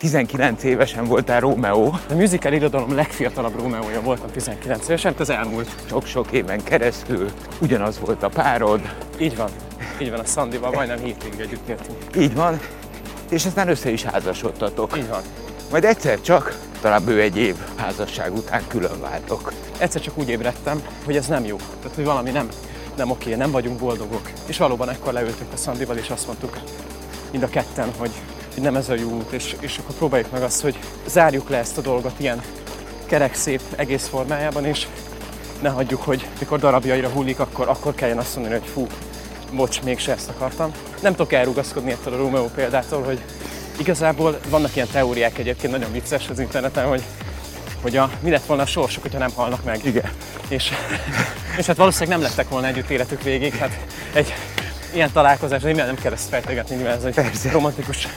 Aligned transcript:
19 0.00 0.62
évesen 0.62 1.04
voltál 1.04 1.40
Rómeó. 1.40 1.98
A 2.08 2.14
musical 2.14 2.52
irodalom 2.52 2.94
legfiatalabb 2.94 3.60
Rómeója 3.60 4.00
voltam 4.00 4.30
19 4.30 4.88
évesen, 4.88 5.14
az 5.18 5.30
elmúlt. 5.30 5.70
Sok-sok 5.88 6.32
éven 6.32 6.62
keresztül 6.62 7.30
ugyanaz 7.60 7.98
volt 7.98 8.22
a 8.22 8.28
párod. 8.28 8.80
Így 9.18 9.36
van. 9.36 9.50
Így 10.02 10.10
van, 10.10 10.18
a 10.18 10.24
Szandival 10.24 10.70
majdnem 10.70 10.98
hétig 10.98 11.34
együtt 11.38 11.68
éltünk. 11.68 11.98
Így 12.16 12.34
van. 12.34 12.60
És 13.30 13.46
aztán 13.46 13.68
össze 13.68 13.90
is 13.90 14.02
házasodtatok. 14.02 14.96
Így 14.96 15.08
van. 15.08 15.22
Majd 15.70 15.84
egyszer 15.84 16.20
csak, 16.20 16.58
talán 16.80 17.04
bő 17.04 17.20
egy 17.20 17.36
év 17.36 17.54
házasság 17.76 18.34
után 18.34 18.62
külön 18.68 19.00
váltok. 19.00 19.52
Egyszer 19.78 20.00
csak 20.00 20.18
úgy 20.18 20.28
ébredtem, 20.28 20.82
hogy 21.04 21.16
ez 21.16 21.26
nem 21.26 21.44
jó. 21.44 21.56
Tehát, 21.56 21.94
hogy 21.94 22.04
valami 22.04 22.30
nem, 22.30 22.48
nem 22.96 23.10
oké, 23.10 23.34
nem 23.34 23.50
vagyunk 23.50 23.78
boldogok. 23.78 24.30
És 24.46 24.58
valóban 24.58 24.88
ekkor 24.90 25.12
leültünk 25.12 25.52
a 25.52 25.56
Szandival, 25.56 25.96
és 25.96 26.10
azt 26.10 26.26
mondtuk 26.26 26.58
mind 27.30 27.42
a 27.42 27.48
ketten, 27.48 27.88
hogy, 27.98 28.10
hogy 28.54 28.62
nem 28.62 28.76
ez 28.76 28.88
a 28.88 28.94
jó 28.94 29.10
út, 29.10 29.32
és, 29.32 29.56
és 29.60 29.78
akkor 29.78 29.94
próbáljuk 29.94 30.30
meg 30.30 30.42
azt, 30.42 30.60
hogy 30.60 30.78
zárjuk 31.06 31.48
le 31.48 31.56
ezt 31.56 31.78
a 31.78 31.80
dolgot 31.80 32.14
ilyen 32.16 32.42
kerek 33.06 33.34
szép 33.34 33.60
egész 33.76 34.06
formájában, 34.06 34.64
és 34.64 34.86
ne 35.60 35.68
hagyjuk, 35.68 36.02
hogy 36.02 36.26
mikor 36.38 36.58
darabjaira 36.58 37.08
hullik, 37.08 37.40
akkor, 37.40 37.68
akkor 37.68 37.94
kelljen 37.94 38.18
azt 38.18 38.36
mondani, 38.36 38.58
hogy 38.58 38.68
fú, 38.68 38.86
bocs, 39.52 39.82
mégse 39.82 40.12
ezt 40.12 40.28
akartam. 40.28 40.72
Nem 41.02 41.12
tudok 41.12 41.32
elrugaszkodni 41.32 41.90
ettől 41.90 42.14
a 42.14 42.16
Romeo 42.16 42.46
példától, 42.46 43.02
hogy 43.02 43.20
igazából 43.78 44.38
vannak 44.48 44.76
ilyen 44.76 44.88
teóriák 44.92 45.38
egyébként, 45.38 45.72
nagyon 45.72 45.92
vicces 45.92 46.28
az 46.28 46.38
interneten, 46.38 46.88
hogy 46.88 47.02
hogy 47.82 47.96
a, 47.96 48.10
mi 48.20 48.30
lett 48.30 48.44
volna 48.44 48.62
a 48.62 48.66
sorsuk, 48.66 49.02
hogyha 49.02 49.18
nem 49.18 49.30
halnak 49.34 49.64
meg. 49.64 49.84
Igen. 49.84 50.10
És, 50.48 50.70
és 51.58 51.66
hát 51.66 51.76
valószínűleg 51.76 52.18
nem 52.18 52.28
lettek 52.28 52.48
volna 52.48 52.66
együtt 52.66 52.90
életük 52.90 53.22
végig. 53.22 53.54
Hát 53.54 53.78
egy 54.12 54.34
ilyen 54.94 55.12
találkozás, 55.12 55.62
de 55.62 55.72
nem 55.72 55.94
kell 55.94 56.12
ezt 56.12 56.28
fejtegetni, 56.28 56.76
mivel 56.76 56.92
ez 56.92 57.04
egy 57.04 57.14
Persze. 57.14 57.50
romantikus 57.50 58.08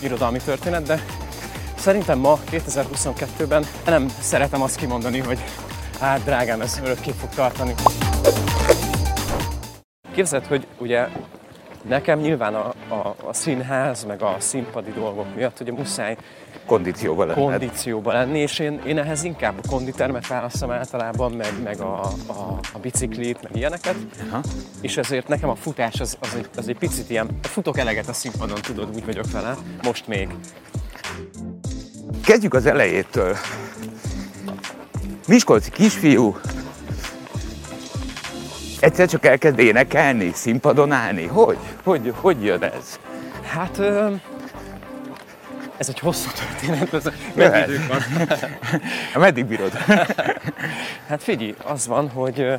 irodalmi 0.00 0.38
történet, 0.38 0.82
de 0.82 1.04
szerintem 1.78 2.18
ma, 2.18 2.38
2022-ben 2.50 3.66
nem 3.84 4.08
szeretem 4.20 4.62
azt 4.62 4.76
kimondani, 4.76 5.18
hogy 5.18 5.38
hát 6.00 6.24
drágám, 6.24 6.60
ez 6.60 6.80
örökké 6.84 7.10
fog 7.20 7.28
tartani. 7.34 7.74
Képzeld, 10.14 10.46
hogy 10.46 10.66
ugye 10.78 11.06
nekem 11.88 12.18
nyilván 12.18 12.54
a, 12.54 12.66
a, 12.88 13.14
a 13.24 13.32
színház, 13.32 14.04
meg 14.04 14.22
a 14.22 14.36
színpadi 14.38 14.90
dolgok 14.90 15.34
miatt 15.34 15.60
ugye 15.60 15.72
muszáj 15.72 16.16
Kondícióval 16.66 17.26
lenned. 17.26 17.44
kondícióban 17.44 18.14
lenni, 18.14 18.38
és 18.38 18.58
én, 18.58 18.80
én 18.86 18.98
ehhez 18.98 19.24
inkább 19.24 19.54
a 19.62 19.68
konditermet 19.68 20.26
választom 20.26 20.70
általában, 20.70 21.32
meg, 21.32 21.62
meg 21.62 21.80
a, 21.80 22.00
a, 22.26 22.58
a 22.72 22.78
biciklit, 22.78 23.42
meg 23.42 23.56
ilyeneket. 23.56 23.96
Aha. 24.28 24.40
És 24.80 24.96
ezért 24.96 25.28
nekem 25.28 25.48
a 25.48 25.54
futás 25.54 26.00
az, 26.00 26.16
az, 26.20 26.34
egy, 26.36 26.48
az 26.56 26.68
egy 26.68 26.78
picit 26.78 27.10
ilyen, 27.10 27.38
futok 27.42 27.78
eleget 27.78 28.08
a 28.08 28.12
színpadon, 28.12 28.60
tudod, 28.60 28.88
úgy 28.94 29.04
vagyok 29.04 29.30
vele, 29.30 29.56
most 29.82 30.06
még. 30.06 30.28
Kezdjük 32.24 32.54
az 32.54 32.66
elejétől. 32.66 33.36
Miskolci 35.28 35.70
kisfiú 35.70 36.36
egyszer 38.82 39.08
csak 39.08 39.26
elkezd 39.26 39.58
énekelni, 39.58 40.30
színpadon 40.34 40.92
állni. 40.92 41.26
Hogy? 41.26 41.58
Hogy, 41.82 42.12
hogy 42.16 42.44
jön 42.44 42.62
ez? 42.62 42.98
Hát 43.42 43.78
ez 45.76 45.88
egy 45.88 45.98
hosszú 45.98 46.28
történet, 46.30 46.94
ez 46.94 47.12
Jöhet. 47.36 47.52
mennyi 47.52 47.72
idők 47.72 47.88
van? 47.88 48.00
Meddig 49.22 49.44
bírod? 49.44 49.72
Hát 51.08 51.22
figyelj, 51.22 51.54
az 51.64 51.86
van, 51.86 52.08
hogy 52.08 52.54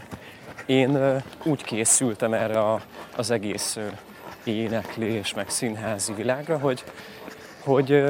én 0.66 1.22
úgy 1.44 1.64
készültem 1.64 2.34
erre 2.34 2.60
a, 2.60 2.82
az 3.16 3.32
egész 3.32 3.78
éneklés, 4.44 5.34
meg 5.34 5.50
színházi 5.50 6.14
világra, 6.14 6.58
hogy, 6.58 6.84
hogy, 7.64 8.04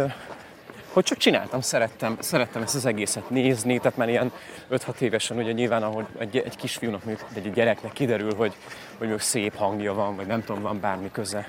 hogy 0.93 1.03
csak 1.03 1.17
csináltam, 1.17 1.61
szerettem, 1.61 2.17
szerettem 2.19 2.61
ezt 2.61 2.75
az 2.75 2.85
egészet 2.85 3.29
nézni, 3.29 3.77
tehát 3.77 3.97
már 3.97 4.09
ilyen 4.09 4.31
5-6 4.71 4.99
évesen 4.99 5.37
ugye 5.37 5.51
nyilván, 5.51 5.83
ahogy 5.83 6.05
egy, 6.17 6.37
egy 6.37 6.55
kisfiúnak, 6.55 7.03
mondjuk, 7.05 7.29
egy 7.35 7.53
gyereknek 7.53 7.93
kiderül, 7.93 8.33
hogy, 8.35 8.37
hogy 8.37 8.53
mondjuk 8.99 9.19
szép 9.19 9.55
hangja 9.55 9.93
van, 9.93 10.15
vagy 10.15 10.27
nem 10.27 10.43
tudom, 10.43 10.61
van 10.61 10.79
bármi 10.79 11.11
köze 11.11 11.47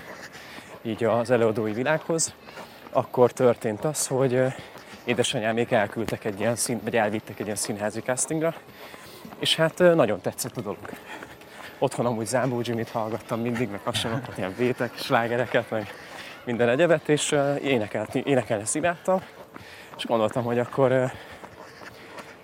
így 0.83 1.05
az 1.05 1.31
előadói 1.31 1.73
világhoz, 1.73 2.35
akkor 2.93 3.33
történt 3.33 3.85
az, 3.85 4.07
hogy 4.07 4.41
édesanyámék 5.05 5.71
elküldtek 5.71 6.25
egy 6.25 6.41
ilyen 6.41 6.57
szín, 6.57 6.81
vagy 6.85 6.97
elvittek 6.97 7.39
egy 7.39 7.45
ilyen 7.45 7.57
színházi 7.57 8.01
castingra, 8.01 8.55
és 9.39 9.57
hát 9.57 9.79
nagyon 9.79 10.21
tetszett 10.21 10.57
a 10.57 10.61
dolog. 10.61 10.91
Otthon 11.79 12.07
amúgy 12.07 12.27
Zámbó 12.27 12.63
hallgattam 12.93 13.41
mindig, 13.41 13.71
meg 13.71 13.81
hasonlókat, 13.85 14.39
ilyen 14.39 14.55
vétek, 14.57 14.97
slágereket, 14.97 15.71
meg 15.71 15.95
minden 16.45 16.69
egyebet, 16.69 17.09
és 17.09 17.33
ö, 17.33 17.55
énekelni, 17.57 18.65
szíváttam, 18.65 19.21
és 19.97 20.05
gondoltam, 20.05 20.45
hogy 20.45 20.59
akkor, 20.59 21.13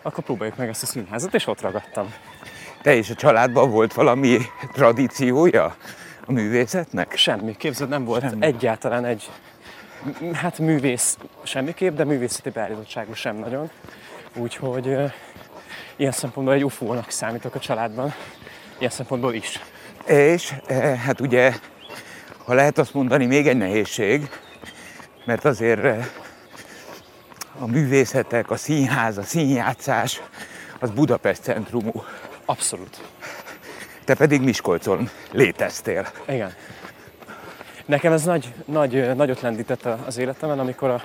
akkor 0.02 0.24
próbáljuk 0.24 0.56
meg 0.56 0.68
ezt 0.68 0.82
a 0.82 0.86
színházat, 0.86 1.34
és 1.34 1.46
ott 1.46 1.60
ragadtam. 1.60 2.14
Te 2.82 2.94
és 2.94 3.10
a 3.10 3.14
családban 3.14 3.70
volt 3.70 3.92
valami 3.92 4.38
tradíciója 4.72 5.76
a 6.26 6.32
művészetnek? 6.32 7.16
Semmi, 7.16 7.56
képzeld, 7.56 7.90
nem 7.90 8.04
volt 8.04 8.20
Semmi. 8.20 8.44
egyáltalán 8.44 9.04
egy, 9.04 9.30
hát 10.32 10.58
művész 10.58 11.18
semmiképp, 11.42 11.96
de 11.96 12.04
művészeti 12.04 12.50
beállítottságú 12.50 13.14
sem 13.14 13.36
nagyon. 13.36 13.70
Úgyhogy 14.34 14.96
ilyen 15.96 16.12
szempontból 16.12 16.54
egy 16.54 16.64
ufónak 16.64 17.10
számítok 17.10 17.54
a 17.54 17.58
családban, 17.58 18.14
ilyen 18.78 18.90
szempontból 18.90 19.34
is. 19.34 19.60
És 20.06 20.54
eh, 20.66 20.98
hát 20.98 21.20
ugye, 21.20 21.52
ha 22.44 22.54
lehet 22.54 22.78
azt 22.78 22.94
mondani, 22.94 23.26
még 23.26 23.48
egy 23.48 23.56
nehézség, 23.56 24.28
mert 25.24 25.44
azért 25.44 25.84
eh, 25.84 26.06
a 27.58 27.66
művészetek, 27.66 28.50
a 28.50 28.56
színház, 28.56 29.18
a 29.18 29.22
színjátszás, 29.22 30.22
az 30.78 30.90
Budapest 30.90 31.42
centrumú. 31.42 32.04
Abszolút. 32.44 33.00
Te 34.04 34.14
pedig 34.14 34.40
Miskolcon 34.40 35.10
léteztél. 35.32 36.06
Igen. 36.28 36.52
Nekem 37.86 38.12
ez 38.12 38.24
nagy, 38.24 38.54
nagy, 38.64 38.94
ö, 38.94 39.14
nagyot 39.14 39.40
lendített 39.40 39.84
az 39.84 40.18
életemen, 40.18 40.58
amikor 40.58 40.90
a 40.90 41.02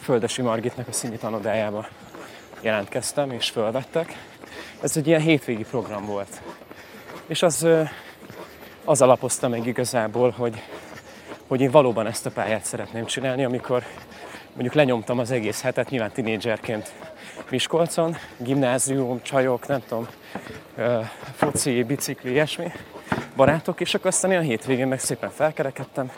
Földesi 0.00 0.42
Margitnak 0.42 0.88
a 0.88 0.92
színyi 0.92 1.16
tanodájába 1.16 1.88
jelentkeztem 2.60 3.30
és 3.30 3.50
fölvettek. 3.50 4.16
Ez 4.80 4.96
egy 4.96 5.06
ilyen 5.06 5.20
hétvégi 5.20 5.64
program 5.64 6.06
volt. 6.06 6.40
És 7.26 7.42
az, 7.42 7.62
ö, 7.62 7.82
az 8.88 9.02
alapozta 9.02 9.48
meg 9.48 9.66
igazából, 9.66 10.30
hogy, 10.30 10.62
hogy 11.46 11.60
én 11.60 11.70
valóban 11.70 12.06
ezt 12.06 12.26
a 12.26 12.30
pályát 12.30 12.64
szeretném 12.64 13.04
csinálni, 13.04 13.44
amikor 13.44 13.82
mondjuk 14.52 14.74
lenyomtam 14.74 15.18
az 15.18 15.30
egész 15.30 15.60
hetet, 15.60 15.90
nyilván 15.90 16.12
tinédzserként 16.12 16.92
Miskolcon, 17.50 18.16
gimnázium, 18.36 19.22
csajok, 19.22 19.66
nem 19.66 19.82
tudom, 19.88 20.08
foci, 21.34 21.82
bicikli, 21.82 22.30
ilyesmi, 22.30 22.72
barátok, 23.36 23.80
és 23.80 23.94
akkor 23.94 24.06
aztán 24.06 24.30
ilyen 24.30 24.42
hétvégén 24.42 24.88
meg 24.88 25.00
szépen 25.00 25.30
felkerekedtem, 25.30 26.10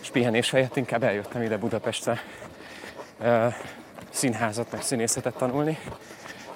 és 0.00 0.10
pihenés 0.10 0.50
helyett 0.50 0.76
inkább 0.76 1.02
eljöttem 1.02 1.42
ide 1.42 1.56
Budapestre 1.56 2.22
színházat, 4.10 4.72
meg 4.72 4.82
színészetet 4.82 5.34
tanulni, 5.34 5.78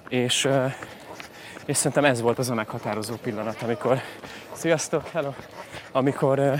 és, 0.09 0.49
és 1.65 1.77
szerintem 1.77 2.05
ez 2.05 2.21
volt 2.21 2.39
az 2.39 2.51
a 2.51 2.55
meghatározó 2.55 3.15
pillanat, 3.15 3.63
amikor, 3.63 4.01
sziasztok, 4.57 5.09
hello, 5.09 5.31
amikor, 5.93 6.39
ö, 6.39 6.55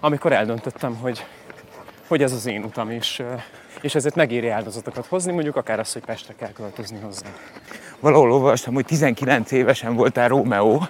amikor 0.00 0.32
eldöntöttem, 0.32 0.96
hogy, 0.96 1.24
hogy 2.06 2.22
ez 2.22 2.32
az 2.32 2.46
én 2.46 2.62
utam, 2.62 2.90
és, 2.90 3.18
ö, 3.18 3.34
és 3.80 3.94
ezért 3.94 4.14
megéri 4.14 4.48
áldozatokat 4.48 5.06
hozni, 5.06 5.32
mondjuk 5.32 5.56
akár 5.56 5.78
az, 5.78 5.92
hogy 5.92 6.04
Pestre 6.04 6.34
kell 6.38 6.52
költözni 6.52 6.98
hozzá. 7.00 7.26
Valahol 8.00 8.32
olvastam, 8.32 8.74
hogy 8.74 8.84
19 8.84 9.50
évesen 9.52 9.94
voltál 9.94 10.28
Rómeó, 10.28 10.82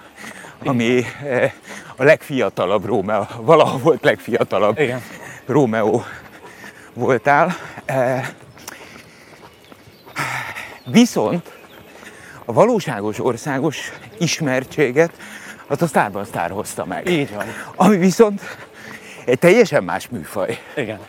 ami 0.65 1.03
eh, 1.23 1.51
a 1.95 2.03
legfiatalabb 2.03 2.85
Rómeó, 2.85 3.23
valahol 3.41 3.79
volt 3.79 4.03
legfiatalabb 4.03 4.79
Igen. 4.79 5.01
Rómeó 5.45 6.03
voltál. 6.93 7.55
Eh, 7.85 8.29
Viszont 10.85 11.51
a 12.45 12.53
valóságos 12.53 13.19
országos 13.19 13.91
ismertséget 14.17 15.11
azt 15.69 15.81
a 15.81 15.87
Starban 15.87 16.25
Star 16.25 16.51
hozta 16.51 16.85
meg. 16.85 17.09
Így 17.09 17.33
van. 17.33 17.45
Ami 17.75 17.97
viszont 17.97 18.41
egy 19.25 19.39
teljesen 19.39 19.83
más 19.83 20.07
műfaj. 20.09 20.59
Igen. 20.75 20.99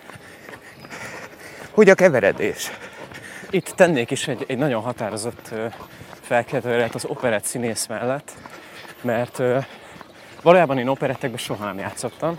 Hogy 1.70 1.88
a 1.88 1.94
keveredés. 1.94 2.70
Itt 3.50 3.72
tennék 3.76 4.10
is 4.10 4.28
egy, 4.28 4.44
egy 4.48 4.58
nagyon 4.58 4.82
határozott 4.82 5.48
ö, 5.52 5.66
felkeltőjelet 6.20 6.94
az 6.94 7.04
operett 7.04 7.44
színész 7.44 7.86
mellett, 7.86 8.32
mert 9.00 9.38
ö, 9.38 9.58
valójában 10.42 10.78
én 10.78 10.88
operettekben 10.88 11.38
soha 11.38 11.64
nem 11.64 11.78
játszottam, 11.78 12.38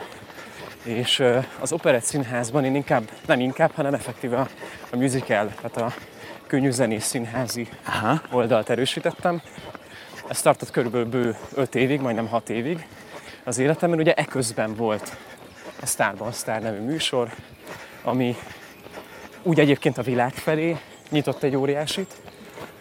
és 0.83 1.19
ö, 1.19 1.39
az 1.59 1.71
operett 1.71 2.03
színházban 2.03 2.65
én 2.65 2.75
inkább, 2.75 3.09
nem 3.25 3.39
inkább, 3.39 3.71
hanem 3.75 3.93
effektíve 3.93 4.37
a, 4.37 4.47
a 4.91 4.95
musical, 4.95 5.51
tehát 5.61 5.77
a 5.77 5.93
könnyű 6.47 6.69
zenés 6.69 7.03
színházi 7.03 7.67
Aha. 7.85 8.21
oldalt 8.31 8.69
erősítettem. 8.69 9.41
Ez 10.31 10.41
tartott 10.41 10.71
körülbelül 10.71 11.09
bő 11.09 11.35
5 11.55 11.75
évig, 11.75 12.01
majdnem 12.01 12.27
6 12.27 12.49
évig 12.49 12.87
az 13.43 13.57
életemben. 13.57 13.99
Ugye 13.99 14.13
eközben 14.13 14.75
volt 14.75 15.17
a 15.81 15.85
Starban 15.85 16.31
Star 16.31 16.61
nevű 16.61 16.79
műsor, 16.79 17.29
ami 18.03 18.35
úgy 19.43 19.59
egyébként 19.59 19.97
a 19.97 20.01
világ 20.01 20.33
felé 20.33 20.77
nyitott 21.09 21.43
egy 21.43 21.55
óriásit, 21.55 22.13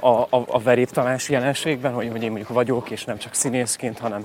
a, 0.00 0.08
a, 0.08 0.28
a 0.46 0.58
Verép 0.58 0.90
Tamás 0.90 1.28
jelenségben, 1.28 1.92
hogy, 1.92 2.08
hogy 2.10 2.22
én 2.22 2.28
mondjuk 2.28 2.48
vagyok, 2.48 2.90
és 2.90 3.04
nem 3.04 3.18
csak 3.18 3.34
színészként, 3.34 3.98
hanem, 3.98 4.24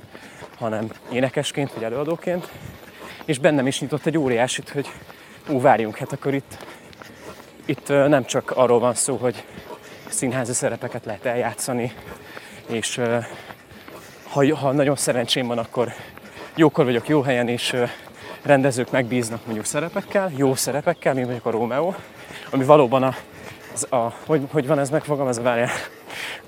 hanem 0.57 0.92
énekesként, 1.12 1.74
vagy 1.74 1.83
előadóként. 1.83 2.50
És 3.25 3.39
bennem 3.39 3.68
is 3.68 3.80
nyitott 3.80 4.06
egy 4.06 4.18
óriásit, 4.18 4.69
hogy 4.69 4.88
ú, 5.50 5.62
várjunk, 5.62 5.98
hát 5.98 6.12
akkor 6.12 6.33
itt, 6.33 6.66
itt 7.66 7.88
nem 7.88 8.25
csak 8.25 8.51
arról 8.51 8.80
van 8.80 8.94
szó, 8.94 9.16
hogy 9.16 9.44
színházi 10.10 10.54
szerepeket 10.54 11.06
lehet 11.06 11.25
eljátszani, 11.25 11.94
és 12.67 13.01
ha, 14.29 14.56
ha 14.56 14.71
nagyon 14.71 14.95
szerencsém 14.95 15.47
van, 15.47 15.57
akkor 15.57 15.94
jókor 16.56 16.85
vagyok 16.85 17.07
jó 17.07 17.21
helyen, 17.21 17.47
és 17.47 17.75
rendezők 18.41 18.91
megbíznak 18.91 19.45
mondjuk 19.45 19.65
szerepekkel, 19.65 20.31
jó 20.35 20.56
szerepekkel, 20.56 21.13
mint 21.13 21.25
mondjuk 21.25 21.45
a 21.45 21.57
Rómeó, 21.57 21.95
ami 22.50 22.63
valóban 22.63 23.03
a, 23.03 23.15
az, 23.73 23.88
a 23.89 24.13
hogy, 24.25 24.41
hogy 24.51 24.67
van 24.67 24.79
ez 24.79 24.89
megfogalmazva, 24.89 25.44
várjál, 25.44 25.69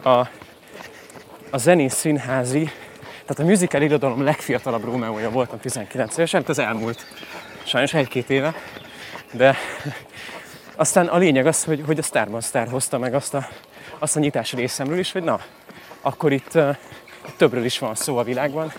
a, 0.03 0.27
a 1.49 1.57
zenész 1.57 1.93
színházi, 1.93 2.71
tehát 3.25 3.39
a 3.39 3.43
musical 3.43 3.81
irodalom 3.81 4.23
legfiatalabb 4.23 4.83
Rómeója 4.83 5.29
voltam 5.29 5.59
19 5.59 6.17
évesen, 6.17 6.43
ez 6.47 6.57
elmúlt 6.57 7.05
sajnos 7.63 7.93
egy-két 7.93 8.29
éve, 8.29 8.53
de 9.31 9.55
aztán 10.75 11.07
a 11.07 11.17
lényeg 11.17 11.47
az, 11.47 11.63
hogy, 11.63 11.83
hogy 11.85 11.97
a 11.97 12.01
Starban 12.01 12.41
Star 12.41 12.67
hozta 12.67 12.97
meg 12.97 13.13
azt 13.13 13.33
a, 13.33 13.47
azt 13.99 14.15
a 14.15 14.19
nyitás 14.19 14.53
részemről 14.53 14.99
is, 14.99 15.11
hogy 15.11 15.23
na, 15.23 15.39
akkor 16.07 16.31
itt 16.31 16.56
uh, 16.56 16.75
többről 17.38 17.65
is 17.65 17.80
van 17.80 17.95
szó 17.95 18.18
a 18.18 18.24
világban, 18.24 18.71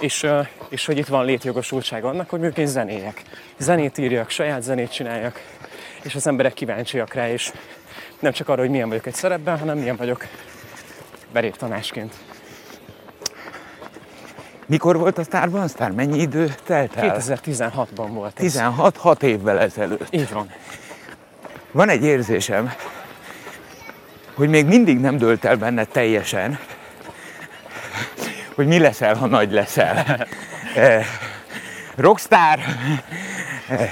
és, 0.00 0.22
uh, 0.22 0.46
és 0.68 0.86
hogy 0.86 0.98
itt 0.98 1.06
van 1.06 1.24
létjogosultság 1.24 2.04
annak, 2.04 2.30
hogy 2.30 2.38
mondjuk 2.40 2.60
én 2.60 2.72
zenéjek. 2.72 3.22
Zenét 3.58 3.98
írjak, 3.98 4.30
saját 4.30 4.62
zenét 4.62 4.92
csináljak, 4.92 5.40
és 6.02 6.14
az 6.14 6.26
emberek 6.26 6.54
kíváncsiak 6.54 7.14
rá, 7.14 7.30
és 7.30 7.52
nem 8.18 8.32
csak 8.32 8.48
arra, 8.48 8.60
hogy 8.60 8.70
milyen 8.70 8.88
vagyok 8.88 9.06
egy 9.06 9.14
szerepben, 9.14 9.58
hanem 9.58 9.78
milyen 9.78 9.96
vagyok 9.96 10.26
tanásként. 11.56 12.14
Mikor 14.66 14.98
volt 14.98 15.18
a 15.18 15.22
Starban 15.22 15.68
Star? 15.68 15.90
Mennyi 15.90 16.20
idő 16.20 16.54
telt 16.64 16.96
el? 16.96 17.16
2016-ban 17.20 18.08
volt 18.08 18.34
16, 18.34 18.96
6 18.96 19.22
évvel 19.22 19.58
ezelőtt. 19.58 20.14
Így 20.14 20.32
van. 20.32 20.50
Van 21.70 21.88
egy 21.88 22.02
érzésem, 22.02 22.72
hogy 24.36 24.48
még 24.48 24.66
mindig 24.66 24.98
nem 24.98 25.16
dőlt 25.16 25.44
el 25.44 25.56
benne 25.56 25.84
teljesen, 25.84 26.58
hogy 28.54 28.66
mi 28.66 28.78
leszel, 28.78 29.14
ha 29.14 29.26
nagy 29.26 29.52
leszel. 29.52 30.26
Eh, 30.74 31.06
rockstar, 31.94 32.58
eh, 33.68 33.90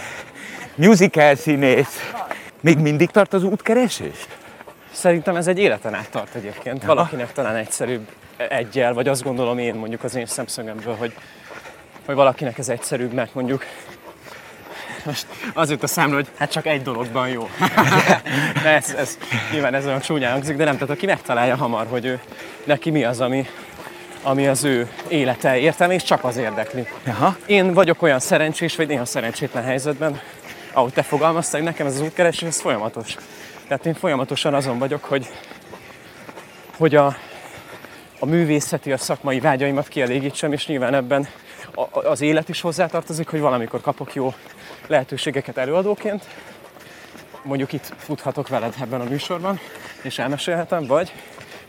musical 0.74 1.34
színész. 1.34 2.12
Még 2.60 2.78
mindig 2.78 3.10
tart 3.10 3.32
az 3.32 3.42
útkeresés? 3.42 4.26
Szerintem 4.92 5.36
ez 5.36 5.46
egy 5.46 5.58
életen 5.58 5.94
át 5.94 6.10
tart 6.10 6.34
egyébként. 6.34 6.84
Aha. 6.84 6.94
Valakinek 6.94 7.32
talán 7.32 7.56
egyszerűbb 7.56 8.08
egyel, 8.36 8.94
vagy 8.94 9.08
azt 9.08 9.22
gondolom 9.22 9.58
én 9.58 9.74
mondjuk 9.74 10.04
az 10.04 10.14
én 10.14 10.26
szemszögemből, 10.26 10.94
hogy, 10.94 11.14
hogy 12.06 12.14
valakinek 12.14 12.58
ez 12.58 12.68
egyszerűbb, 12.68 13.12
mert 13.12 13.34
mondjuk 13.34 13.64
az 15.54 15.70
jut 15.70 15.82
a 15.82 15.86
számra, 15.86 16.14
hogy 16.14 16.28
hát 16.36 16.50
csak 16.50 16.66
egy 16.66 16.82
dologban 16.82 17.28
jó. 17.28 17.48
de 18.62 18.68
ez, 18.76 18.94
ez, 18.98 19.18
nyilván 19.52 19.74
ez 19.74 19.86
olyan 19.86 20.00
csúnyán 20.00 20.32
hangzik, 20.32 20.56
de 20.56 20.64
nem, 20.64 20.74
tehát 20.74 20.90
aki 20.90 21.06
megtalálja 21.06 21.56
hamar, 21.56 21.86
hogy 21.86 22.04
ő, 22.04 22.20
neki 22.64 22.90
mi 22.90 23.04
az, 23.04 23.20
ami, 23.20 23.46
ami 24.22 24.46
az 24.46 24.64
ő 24.64 24.90
élete 25.08 25.58
értelme, 25.58 25.94
és 25.94 26.02
csak 26.02 26.24
az 26.24 26.36
érdekli. 26.36 26.86
Aha. 27.06 27.36
Én 27.46 27.72
vagyok 27.72 28.02
olyan 28.02 28.20
szerencsés, 28.20 28.76
vagy 28.76 28.88
néha 28.88 29.04
szerencsétlen 29.04 29.64
helyzetben, 29.64 30.20
ahogy 30.72 30.92
te 30.92 31.02
fogalmaztál, 31.02 31.60
nekem 31.60 31.86
ez 31.86 31.94
az 31.94 32.00
útkeresés, 32.00 32.48
ez 32.48 32.60
folyamatos. 32.60 33.16
Tehát 33.68 33.86
én 33.86 33.94
folyamatosan 33.94 34.54
azon 34.54 34.78
vagyok, 34.78 35.04
hogy, 35.04 35.28
hogy 36.76 36.94
a, 36.94 37.16
a 38.18 38.26
művészeti, 38.26 38.92
a 38.92 38.98
szakmai 38.98 39.40
vágyaimat 39.40 39.88
kielégítsem, 39.88 40.52
és 40.52 40.66
nyilván 40.66 40.94
ebben 40.94 41.28
a, 41.74 41.98
az 41.98 42.20
élet 42.20 42.48
is 42.48 42.60
hozzátartozik, 42.60 43.28
hogy 43.28 43.40
valamikor 43.40 43.80
kapok 43.80 44.14
jó 44.14 44.34
lehetőségeket 44.86 45.56
előadóként, 45.56 46.24
mondjuk 47.42 47.72
itt 47.72 47.92
futhatok 47.96 48.48
veled 48.48 48.74
ebben 48.80 49.00
a 49.00 49.04
műsorban, 49.04 49.60
és 50.02 50.18
elmesélhetem, 50.18 50.86
vagy 50.86 51.12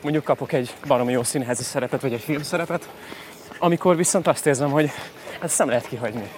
mondjuk 0.02 0.24
kapok 0.24 0.52
egy 0.52 0.74
baromi 0.88 1.12
jó 1.12 1.24
színházi 1.24 1.64
szerepet, 1.64 2.02
vagy 2.02 2.14
egy 2.14 2.22
filmszerepet, 2.22 2.90
amikor 3.60 3.96
viszont 3.96 4.28
azt 4.28 4.46
érzem, 4.46 4.70
hogy 4.70 4.92
ezt 5.42 5.58
nem 5.58 5.68
lehet 5.68 5.88
kihagyni. 5.88 6.32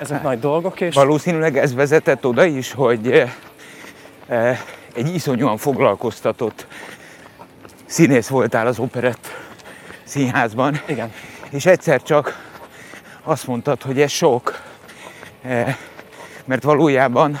Ezek 0.00 0.16
hát, 0.16 0.22
nagy 0.22 0.38
dolgok, 0.38 0.80
és... 0.80 0.94
Valószínűleg 0.94 1.58
ez 1.58 1.74
vezetett 1.74 2.26
oda 2.26 2.44
is, 2.44 2.72
hogy 2.72 3.26
eh, 4.26 4.60
egy 4.94 5.14
iszonyúan 5.14 5.56
foglalkoztatott 5.56 6.66
színész 7.86 8.28
voltál 8.28 8.66
az 8.66 8.78
operett 8.78 9.26
színházban. 10.04 10.80
Igen. 10.86 11.12
És 11.50 11.66
egyszer 11.66 12.02
csak 12.02 12.47
azt 13.28 13.46
mondtad, 13.46 13.82
hogy 13.82 14.00
ez 14.00 14.10
sok, 14.10 14.60
eh, 15.42 15.76
mert 16.44 16.62
valójában 16.62 17.40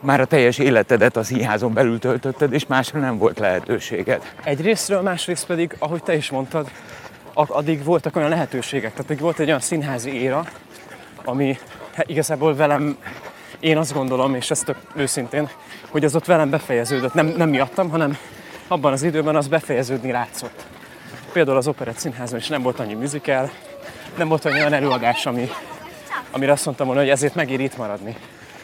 már 0.00 0.20
a 0.20 0.24
teljes 0.24 0.58
életedet 0.58 1.16
a 1.16 1.22
színházon 1.22 1.72
belül 1.72 1.98
töltötted, 1.98 2.52
és 2.52 2.66
másra 2.66 3.00
nem 3.00 3.18
volt 3.18 3.38
lehetőséged. 3.38 4.32
Egyrésztről, 4.44 5.00
másrészt 5.00 5.46
pedig, 5.46 5.76
ahogy 5.78 6.02
te 6.02 6.16
is 6.16 6.30
mondtad, 6.30 6.70
addig 7.34 7.84
voltak 7.84 8.16
olyan 8.16 8.28
lehetőségek, 8.28 8.94
tehát 8.94 9.20
volt 9.20 9.38
egy 9.38 9.46
olyan 9.46 9.60
színházi 9.60 10.20
éra, 10.20 10.44
ami 11.24 11.58
hát 11.94 12.08
igazából 12.08 12.56
velem, 12.56 12.96
én 13.60 13.76
azt 13.76 13.94
gondolom, 13.94 14.34
és 14.34 14.50
ezt 14.50 14.64
tök 14.64 14.76
őszintén, 14.94 15.48
hogy 15.90 16.04
az 16.04 16.14
ott 16.14 16.24
velem 16.24 16.50
befejeződött, 16.50 17.14
nem, 17.14 17.26
nem 17.26 17.48
miattam, 17.48 17.90
hanem 17.90 18.16
abban 18.68 18.92
az 18.92 19.02
időben 19.02 19.36
az 19.36 19.48
befejeződni 19.48 20.10
látszott. 20.10 20.64
Például 21.32 21.56
az 21.56 21.68
Operett 21.68 21.98
Színházban 21.98 22.40
is 22.40 22.48
nem 22.48 22.62
volt 22.62 22.80
annyi 22.80 22.94
musical, 22.94 23.50
nem 24.16 24.28
volt 24.28 24.44
olyan 24.44 24.72
előadás, 24.72 25.26
ami, 25.26 25.48
amire 26.30 26.52
azt 26.52 26.64
mondtam 26.64 26.86
volna, 26.86 27.00
hogy 27.00 27.10
ezért 27.10 27.34
megér 27.34 27.60
itt 27.60 27.76
maradni. 27.76 28.16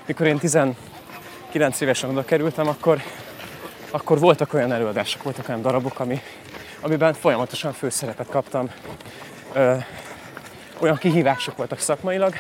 Mikor 0.07 0.27
én 0.27 0.39
19 0.39 1.81
évesen 1.81 2.11
oda 2.11 2.25
kerültem, 2.25 2.69
akkor, 2.69 3.03
akkor 3.91 4.19
voltak 4.19 4.55
olyan 4.55 4.73
előadások, 4.73 5.23
voltak 5.23 5.49
olyan 5.49 5.63
darabok, 5.63 6.01
ami, 6.01 6.21
amiben 6.81 7.15
folyamatosan 7.15 7.73
főszerepet 7.73 8.27
kaptam. 8.29 8.71
Ö, 9.53 9.75
olyan 10.79 10.97
kihívások 10.97 11.57
voltak 11.57 11.79
szakmailag, 11.79 12.35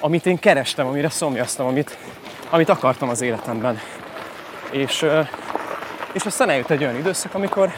amit 0.00 0.26
én 0.26 0.38
kerestem, 0.38 0.86
amire 0.86 1.10
szomjaztam, 1.10 1.66
amit, 1.66 1.96
amit 2.50 2.68
akartam 2.68 3.08
az 3.08 3.20
életemben. 3.20 3.80
És, 4.70 5.02
ö, 5.02 5.20
és 6.12 6.24
aztán 6.24 6.50
eljött 6.50 6.70
egy 6.70 6.82
olyan 6.82 6.96
időszak, 6.96 7.34
amikor 7.34 7.72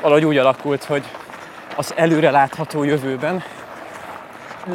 valahogy 0.00 0.24
úgy 0.24 0.36
alakult, 0.36 0.84
hogy 0.84 1.04
az 1.76 1.92
előre 1.96 2.30
látható 2.30 2.82
jövőben 2.82 3.42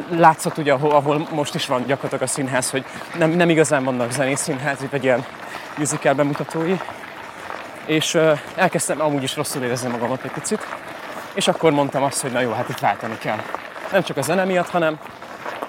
látszott 0.09 0.57
ugye, 0.57 0.73
ahol, 0.73 0.91
ahol 0.91 1.27
most 1.31 1.55
is 1.55 1.65
van 1.65 1.83
gyakorlatilag 1.85 2.23
a 2.23 2.27
színház, 2.27 2.69
hogy 2.69 2.85
nem, 3.17 3.29
nem 3.29 3.49
igazán 3.49 3.83
vannak 3.83 4.11
zenész 4.11 4.41
színházi, 4.41 4.87
vagy 4.91 5.03
ilyen 5.03 5.25
musical 5.77 6.13
bemutatói. 6.13 6.75
És 7.85 8.13
uh, 8.13 8.39
elkezdtem 8.55 9.01
amúgy 9.01 9.23
is 9.23 9.35
rosszul 9.35 9.63
érezni 9.63 9.89
magamat 9.89 10.23
egy 10.23 10.31
picit, 10.31 10.67
és 11.33 11.47
akkor 11.47 11.71
mondtam 11.71 12.03
azt, 12.03 12.21
hogy 12.21 12.31
na 12.31 12.39
jó, 12.39 12.51
hát 12.51 12.69
itt 12.69 12.79
váltani 12.79 13.17
kell. 13.17 13.37
Nem 13.91 14.03
csak 14.03 14.17
a 14.17 14.21
zene 14.21 14.43
miatt, 14.43 14.69
hanem, 14.69 14.99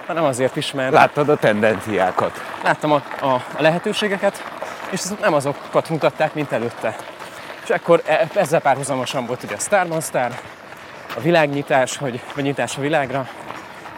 hanem 0.07 0.25
azért 0.25 0.57
is, 0.57 0.73
mert... 0.73 0.93
Láttad 0.93 1.29
a 1.29 1.37
tendenciákat. 1.37 2.41
Láttam 2.63 2.93
a, 2.93 3.03
a, 3.21 3.27
a 3.27 3.63
lehetőségeket, 3.63 4.45
és 4.91 5.01
azok 5.05 5.21
nem 5.21 5.35
azokat 5.35 5.89
mutatták, 5.89 6.35
mint 6.35 6.53
előtte. 6.53 6.97
És 7.65 7.71
akkor 7.71 8.03
e, 8.07 8.29
ezzel 8.35 8.61
párhuzamosan 8.61 9.27
volt 9.27 9.43
ugye 9.43 9.55
a 9.55 9.59
Starman 9.59 10.01
Star, 10.01 10.31
a 11.17 11.21
világnyitás, 11.21 11.97
hogy, 11.97 12.21
vagy 12.35 12.45
nyitás 12.45 12.77
a 12.77 12.81
világra, 12.81 13.29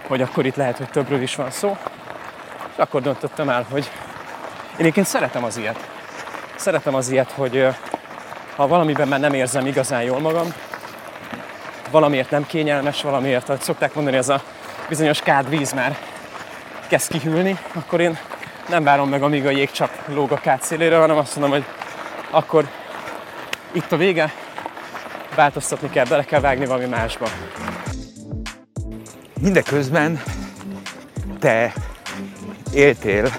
hogy 0.07 0.23
akkor 0.23 0.47
itt 0.47 0.57
lehet, 0.57 0.77
hogy 0.77 0.91
többről 0.91 1.23
is 1.23 1.35
van 1.35 1.51
szó. 1.51 1.77
És 2.71 2.77
akkor 2.77 3.03
döntöttem 3.03 3.49
el, 3.49 3.67
hogy 3.71 3.91
én 4.73 4.77
egyébként 4.77 5.07
szeretem 5.07 5.45
az 5.45 5.57
ilyet. 5.57 5.89
Szeretem 6.57 6.95
az 6.95 7.11
ilyet, 7.11 7.31
hogy 7.31 7.67
ha 8.57 8.67
valamiben 8.67 9.09
már 9.09 9.21
nem 9.21 9.35
érzem 9.35 9.67
igazán 9.67 10.03
jól 10.03 10.21
magam, 10.21 10.55
valamiért 11.91 12.31
nem 12.31 12.47
kényelmes, 12.47 13.03
valamiért, 13.03 13.49
ahogy 13.49 13.61
szokták 13.61 13.95
mondani, 13.95 14.17
ez 14.17 14.29
a 14.29 14.43
bizonyos 14.89 15.21
kád 15.21 15.49
víz 15.49 15.73
már 15.73 15.97
kezd 16.87 17.11
kihűlni, 17.11 17.59
akkor 17.73 18.01
én 18.01 18.19
nem 18.69 18.85
várom 18.85 19.09
meg, 19.09 19.23
amíg 19.23 19.47
a 19.47 19.51
jégcsap 19.51 19.91
lóg 20.07 20.33
a 20.33 20.37
kád 20.37 20.63
szélére, 20.63 20.97
hanem 20.97 21.17
azt 21.17 21.37
mondom, 21.37 21.53
hogy 21.53 21.65
akkor 22.31 22.69
itt 23.73 23.93
a 23.93 23.97
vége, 23.97 24.33
változtatni 25.35 25.91
kell, 25.91 26.05
bele 26.05 26.25
kell 26.25 26.41
vágni 26.41 26.67
valami 26.67 26.87
másba. 26.87 27.29
Mindeközben 29.41 30.23
te 31.39 31.73
éltél 32.73 33.33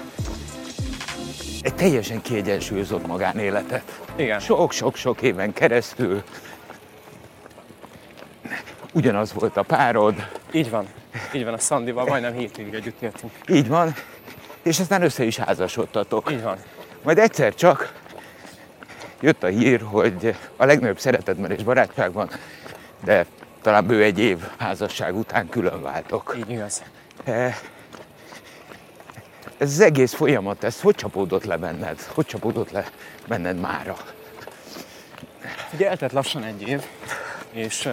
egy 1.60 1.74
teljesen 1.74 2.22
kiegyensúlyozott 2.22 3.06
magánéletet. 3.06 4.00
Igen. 4.16 4.40
Sok-sok-sok 4.40 5.22
éven 5.22 5.52
keresztül 5.52 6.22
ugyanaz 8.92 9.32
volt 9.32 9.56
a 9.56 9.62
párod. 9.62 10.14
Így 10.52 10.70
van. 10.70 10.86
Így 11.32 11.44
van, 11.44 11.54
a 11.54 11.58
Szandival 11.58 12.04
majdnem 12.04 12.32
hétig 12.32 12.74
együtt 12.74 13.02
éltünk. 13.02 13.32
Így 13.48 13.68
van. 13.68 13.94
és 14.62 14.80
aztán 14.80 15.02
össze 15.02 15.24
is 15.24 15.36
házasodtatok. 15.36 16.32
Így 16.32 16.42
van. 16.42 16.56
Majd 17.02 17.18
egyszer 17.18 17.54
csak 17.54 17.92
jött 19.20 19.42
a 19.42 19.46
hír, 19.46 19.80
hogy 19.82 20.36
a 20.56 20.64
legnagyobb 20.64 20.98
szeretetben 20.98 21.50
és 21.50 21.62
barátságban, 21.62 22.30
de 23.04 23.26
talán 23.62 23.86
bő 23.86 24.02
egy 24.02 24.18
év 24.18 24.38
házasság 24.58 25.16
után 25.16 25.48
külön 25.48 25.82
váltok. 25.82 26.34
Így 26.38 26.50
igaz. 26.50 26.82
Eh, 27.24 27.56
Ez 29.58 29.70
az 29.70 29.80
egész 29.80 30.14
folyamat, 30.14 30.64
ez 30.64 30.80
hogy 30.80 30.94
csapódott 30.94 31.44
le 31.44 31.56
benned? 31.56 32.00
Hogy 32.00 32.26
csapódott 32.26 32.70
le 32.70 32.88
benned 33.28 33.60
mára? 33.60 33.96
Ugye 35.72 35.88
eltelt 35.88 36.12
lassan 36.12 36.44
egy 36.44 36.68
év, 36.68 36.82
és, 37.50 37.88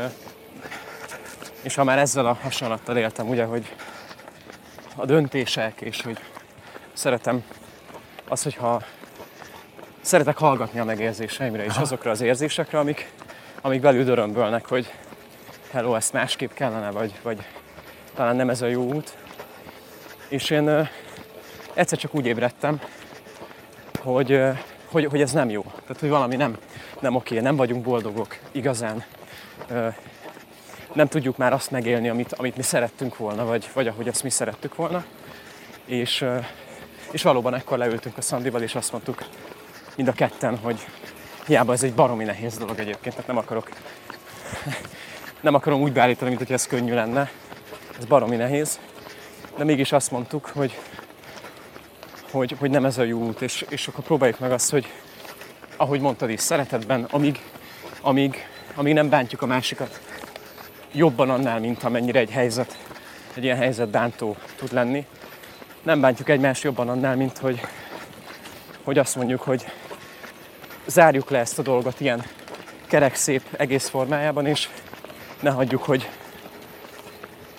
és 1.61 1.75
ha 1.75 1.83
már 1.83 1.97
ezzel 1.97 2.25
a 2.25 2.37
hasonlattal 2.41 2.97
éltem, 2.97 3.29
ugye, 3.29 3.43
hogy 3.43 3.75
a 4.95 5.05
döntések, 5.05 5.81
és 5.81 6.01
hogy 6.01 6.17
szeretem 6.93 7.43
az, 8.27 8.43
hogyha 8.43 8.81
szeretek 10.03 10.37
hallgatni 10.37 10.79
a 10.79 10.83
megérzéseimre, 10.83 11.63
és 11.65 11.77
azokra 11.77 12.11
az 12.11 12.21
érzésekre, 12.21 12.79
amik, 12.79 13.11
amik 13.61 13.81
belül 13.81 14.07
örömbölnek, 14.07 14.67
hogy 14.67 14.93
hello, 15.71 15.95
ezt 15.95 16.13
másképp 16.13 16.51
kellene, 16.51 16.91
vagy, 16.91 17.13
vagy 17.21 17.45
talán 18.13 18.35
nem 18.35 18.49
ez 18.49 18.61
a 18.61 18.65
jó 18.65 18.93
út. 18.93 19.17
És 20.27 20.49
én 20.49 20.67
ö, 20.67 20.81
egyszer 21.73 21.97
csak 21.97 22.15
úgy 22.15 22.25
ébredtem, 22.25 22.81
hogy, 23.99 24.31
ö, 24.31 24.49
hogy, 24.91 25.05
hogy 25.05 25.21
ez 25.21 25.31
nem 25.31 25.49
jó. 25.49 25.61
Tehát, 25.61 25.99
hogy 25.99 26.09
valami 26.09 26.35
nem, 26.35 26.57
nem 26.99 27.15
oké, 27.15 27.39
nem 27.39 27.55
vagyunk 27.55 27.83
boldogok 27.83 28.37
igazán. 28.51 29.03
Ö, 29.69 29.87
nem 30.93 31.07
tudjuk 31.07 31.37
már 31.37 31.53
azt 31.53 31.71
megélni, 31.71 32.09
amit, 32.09 32.33
amit 32.33 32.57
mi 32.57 32.63
szerettünk 32.63 33.17
volna, 33.17 33.45
vagy, 33.45 33.69
vagy 33.73 33.87
ahogy 33.87 34.07
azt 34.07 34.23
mi 34.23 34.29
szerettük 34.29 34.75
volna. 34.75 35.05
És, 35.85 36.21
ö, 36.21 36.37
és 37.11 37.21
valóban 37.21 37.53
ekkor 37.53 37.77
leültünk 37.77 38.17
a 38.17 38.21
Szandival, 38.21 38.61
és 38.61 38.75
azt 38.75 38.91
mondtuk 38.91 39.23
mind 39.95 40.07
a 40.07 40.13
ketten, 40.13 40.57
hogy 40.57 40.87
hiába 41.45 41.73
ez 41.73 41.83
egy 41.83 41.93
baromi 41.93 42.23
nehéz 42.23 42.57
dolog 42.57 42.79
egyébként, 42.79 43.15
tehát 43.15 43.27
nem 43.27 43.37
akarok 43.37 43.69
nem 45.43 45.53
akarom 45.53 45.81
úgy 45.81 45.91
beállítani, 45.91 46.29
mint 46.29 46.41
hogy 46.41 46.51
ez 46.51 46.67
könnyű 46.67 46.93
lenne. 46.93 47.31
Ez 47.97 48.05
baromi 48.05 48.35
nehéz. 48.35 48.79
De 49.57 49.63
mégis 49.63 49.91
azt 49.91 50.11
mondtuk, 50.11 50.45
hogy, 50.45 50.79
hogy, 52.31 52.55
hogy 52.59 52.69
nem 52.69 52.85
ez 52.85 52.97
a 52.97 53.03
jó 53.03 53.19
út, 53.19 53.41
és, 53.41 53.65
és 53.69 53.87
akkor 53.87 54.03
próbáljuk 54.03 54.39
meg 54.39 54.51
azt, 54.51 54.69
hogy 54.69 54.87
ahogy 55.77 55.99
mondtad 55.99 56.29
is, 56.29 56.39
szeretetben, 56.39 57.03
amíg, 57.11 57.39
amíg, 58.01 58.47
amíg 58.75 58.93
nem 58.93 59.09
bántjuk 59.09 59.41
a 59.41 59.45
másikat 59.45 60.01
jobban 60.91 61.29
annál, 61.29 61.59
mint 61.59 61.83
amennyire 61.83 62.19
egy 62.19 62.31
helyzet, 62.31 62.77
egy 63.33 63.43
ilyen 63.43 63.57
helyzet 63.57 63.89
bántó 63.89 64.35
tud 64.55 64.73
lenni. 64.73 65.05
Nem 65.81 66.01
bántjuk 66.01 66.29
egymást 66.29 66.63
jobban 66.63 66.89
annál, 66.89 67.15
mint 67.15 67.37
hogy, 67.37 67.61
hogy 68.83 68.97
azt 68.97 69.15
mondjuk, 69.15 69.41
hogy 69.41 69.65
zárjuk 70.85 71.29
le 71.29 71.39
ezt 71.39 71.59
a 71.59 71.61
dolgot 71.61 71.99
ilyen 71.99 72.23
kerek 72.87 73.15
szép 73.15 73.41
egész 73.57 73.89
formájában, 73.89 74.45
és 74.45 74.69
ne 75.39 75.49
hagyjuk, 75.49 75.83
hogy, 75.83 76.09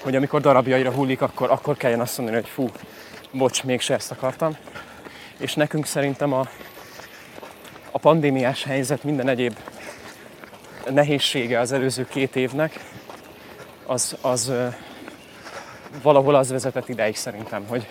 hogy 0.03 0.17
amikor 0.17 0.41
darabjaira 0.41 0.91
hullik, 0.91 1.21
akkor, 1.21 1.51
akkor 1.51 1.77
kelljen 1.77 2.01
azt 2.01 2.19
mondani, 2.19 2.41
hogy 2.41 2.51
fú, 2.51 2.69
bocs, 3.31 3.65
mégse 3.65 3.95
ezt 3.95 4.11
akartam. 4.11 4.57
És 5.39 5.55
nekünk 5.55 5.87
szerintem 5.87 6.33
a, 6.33 6.49
a 7.91 7.99
pandémiás 7.99 8.65
helyzet 8.65 9.05
minden 9.05 9.29
egyéb 9.29 9.57
nehézsége 10.91 11.61
az 11.61 11.73
előző 11.73 12.07
két 12.07 12.37
évnek, 12.37 12.81
az, 13.87 14.17
az 14.21 14.53
valahol 16.03 16.35
az 16.35 16.51
vezetett 16.51 16.89
ideig 16.89 17.17
szerintem, 17.17 17.67
hogy 17.67 17.87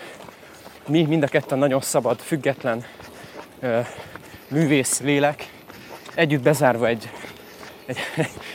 mi 0.86 1.02
mind 1.02 1.22
a 1.22 1.26
ketten 1.26 1.58
nagyon 1.58 1.80
szabad, 1.80 2.20
független 2.20 2.84
művész 4.54 5.00
lélek, 5.00 5.50
együtt 6.14 6.42
bezárva 6.42 6.86
egy, 6.86 7.10
egy, 7.86 7.98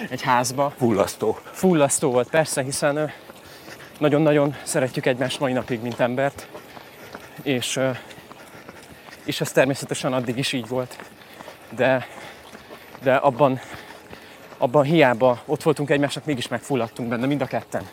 egy 0.09 0.21
házba, 0.21 0.73
Fullasztó. 0.77 1.37
fullasztó 1.51 2.11
volt 2.11 2.29
persze, 2.29 2.61
hiszen 2.61 3.11
nagyon-nagyon 3.97 4.55
szeretjük 4.63 5.05
egymást 5.05 5.39
mai 5.39 5.53
napig, 5.53 5.81
mint 5.81 5.99
embert, 5.99 6.47
és, 7.43 7.79
és 9.23 9.41
ez 9.41 9.51
természetesen 9.51 10.13
addig 10.13 10.37
is 10.37 10.53
így 10.53 10.67
volt, 10.67 10.97
de, 11.75 12.07
de 13.01 13.15
abban, 13.15 13.59
abban 14.57 14.83
hiába 14.83 15.41
ott 15.45 15.63
voltunk 15.63 15.89
egymásnak, 15.89 16.25
mégis 16.25 16.47
megfulladtunk 16.47 17.09
benne 17.09 17.25
mind 17.25 17.41
a 17.41 17.45
ketten. 17.45 17.87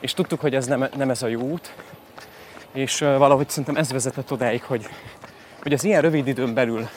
És 0.00 0.12
tudtuk, 0.12 0.40
hogy 0.40 0.54
ez 0.54 0.66
nem, 0.66 0.88
nem 0.96 1.10
ez 1.10 1.22
a 1.22 1.26
jó 1.26 1.40
út, 1.40 1.74
és 2.72 2.98
valahogy 2.98 3.48
szerintem 3.48 3.76
ez 3.76 3.92
vezetett 3.92 4.32
odáig, 4.32 4.62
hogy, 4.62 4.88
hogy 5.62 5.72
az 5.72 5.84
ilyen 5.84 6.00
rövid 6.00 6.26
időn 6.26 6.54
belül 6.54 6.88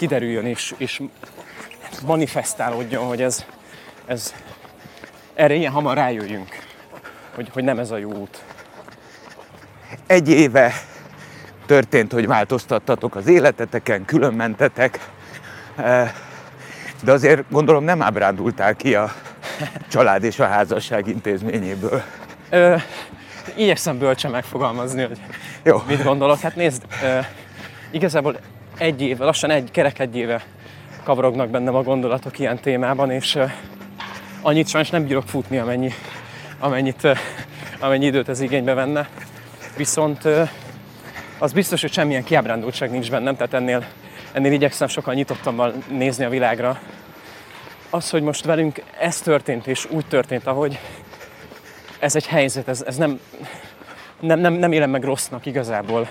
kiderüljön 0.00 0.46
és, 0.46 0.74
és 0.76 1.02
manifestálódjon, 2.06 3.06
hogy 3.06 3.22
ez, 3.22 3.44
ez 4.06 4.34
erre 5.34 5.54
ilyen 5.54 5.72
hamar 5.72 5.96
rájöjjünk, 5.96 6.48
hogy, 7.34 7.48
hogy 7.52 7.64
nem 7.64 7.78
ez 7.78 7.90
a 7.90 7.96
jó 7.96 8.12
út. 8.12 8.42
Egy 10.06 10.28
éve 10.28 10.72
történt, 11.66 12.12
hogy 12.12 12.26
változtattatok 12.26 13.14
az 13.14 13.26
életeteken, 13.26 14.04
külön 14.04 14.34
mentetek, 14.34 15.00
Eh, 15.76 16.12
de 17.02 17.12
azért 17.12 17.44
gondolom 17.50 17.84
nem 17.84 18.02
ábrándultál 18.02 18.76
ki 18.76 18.94
a 18.94 19.12
család 19.88 20.24
és 20.24 20.38
a 20.38 20.46
házasság 20.46 21.06
intézményéből. 21.06 22.02
Ö, 22.50 22.76
igyekszem 23.56 23.98
bölcsen 23.98 24.30
megfogalmazni, 24.30 25.02
hogy 25.02 25.18
Jó. 25.62 25.82
mit 25.86 26.02
gondolok. 26.02 26.40
Hát 26.40 26.56
nézd, 26.56 26.82
ö, 27.02 27.18
igazából 27.90 28.36
egy 28.80 29.02
éve, 29.02 29.24
lassan 29.24 29.50
egy 29.50 29.70
kerek 29.70 29.98
egy 29.98 30.16
éve 30.16 30.44
kavarognak 31.02 31.48
bennem 31.48 31.74
a 31.74 31.82
gondolatok 31.82 32.38
ilyen 32.38 32.58
témában, 32.58 33.10
és 33.10 33.38
annyit 34.42 34.68
sajnos 34.68 34.90
nem 34.90 35.06
bírok 35.06 35.28
futni, 35.28 35.58
amennyi, 35.58 35.92
amennyit, 36.58 37.08
amennyi 37.78 38.06
időt 38.06 38.28
ez 38.28 38.40
igénybe 38.40 38.74
venne. 38.74 39.08
Viszont 39.76 40.28
az 41.38 41.52
biztos, 41.52 41.80
hogy 41.80 41.92
semmilyen 41.92 42.24
kiábrándultság 42.24 42.90
nincs 42.90 43.10
bennem, 43.10 43.36
tehát 43.36 43.54
ennél, 43.54 43.84
ennél 44.32 44.52
igyekszem 44.52 44.88
sokkal 44.88 45.14
nyitottabban 45.14 45.72
nézni 45.88 46.24
a 46.24 46.28
világra. 46.28 46.80
Az, 47.90 48.10
hogy 48.10 48.22
most 48.22 48.44
velünk 48.44 48.82
ez 49.00 49.20
történt, 49.20 49.66
és 49.66 49.86
úgy 49.90 50.06
történt, 50.06 50.46
ahogy 50.46 50.78
ez 51.98 52.16
egy 52.16 52.26
helyzet, 52.26 52.68
ez, 52.68 52.82
ez 52.86 52.96
nem, 52.96 53.20
nem, 54.20 54.38
nem, 54.38 54.52
nem 54.52 54.72
élem 54.72 54.90
meg 54.90 55.04
rossznak 55.04 55.46
igazából. 55.46 56.08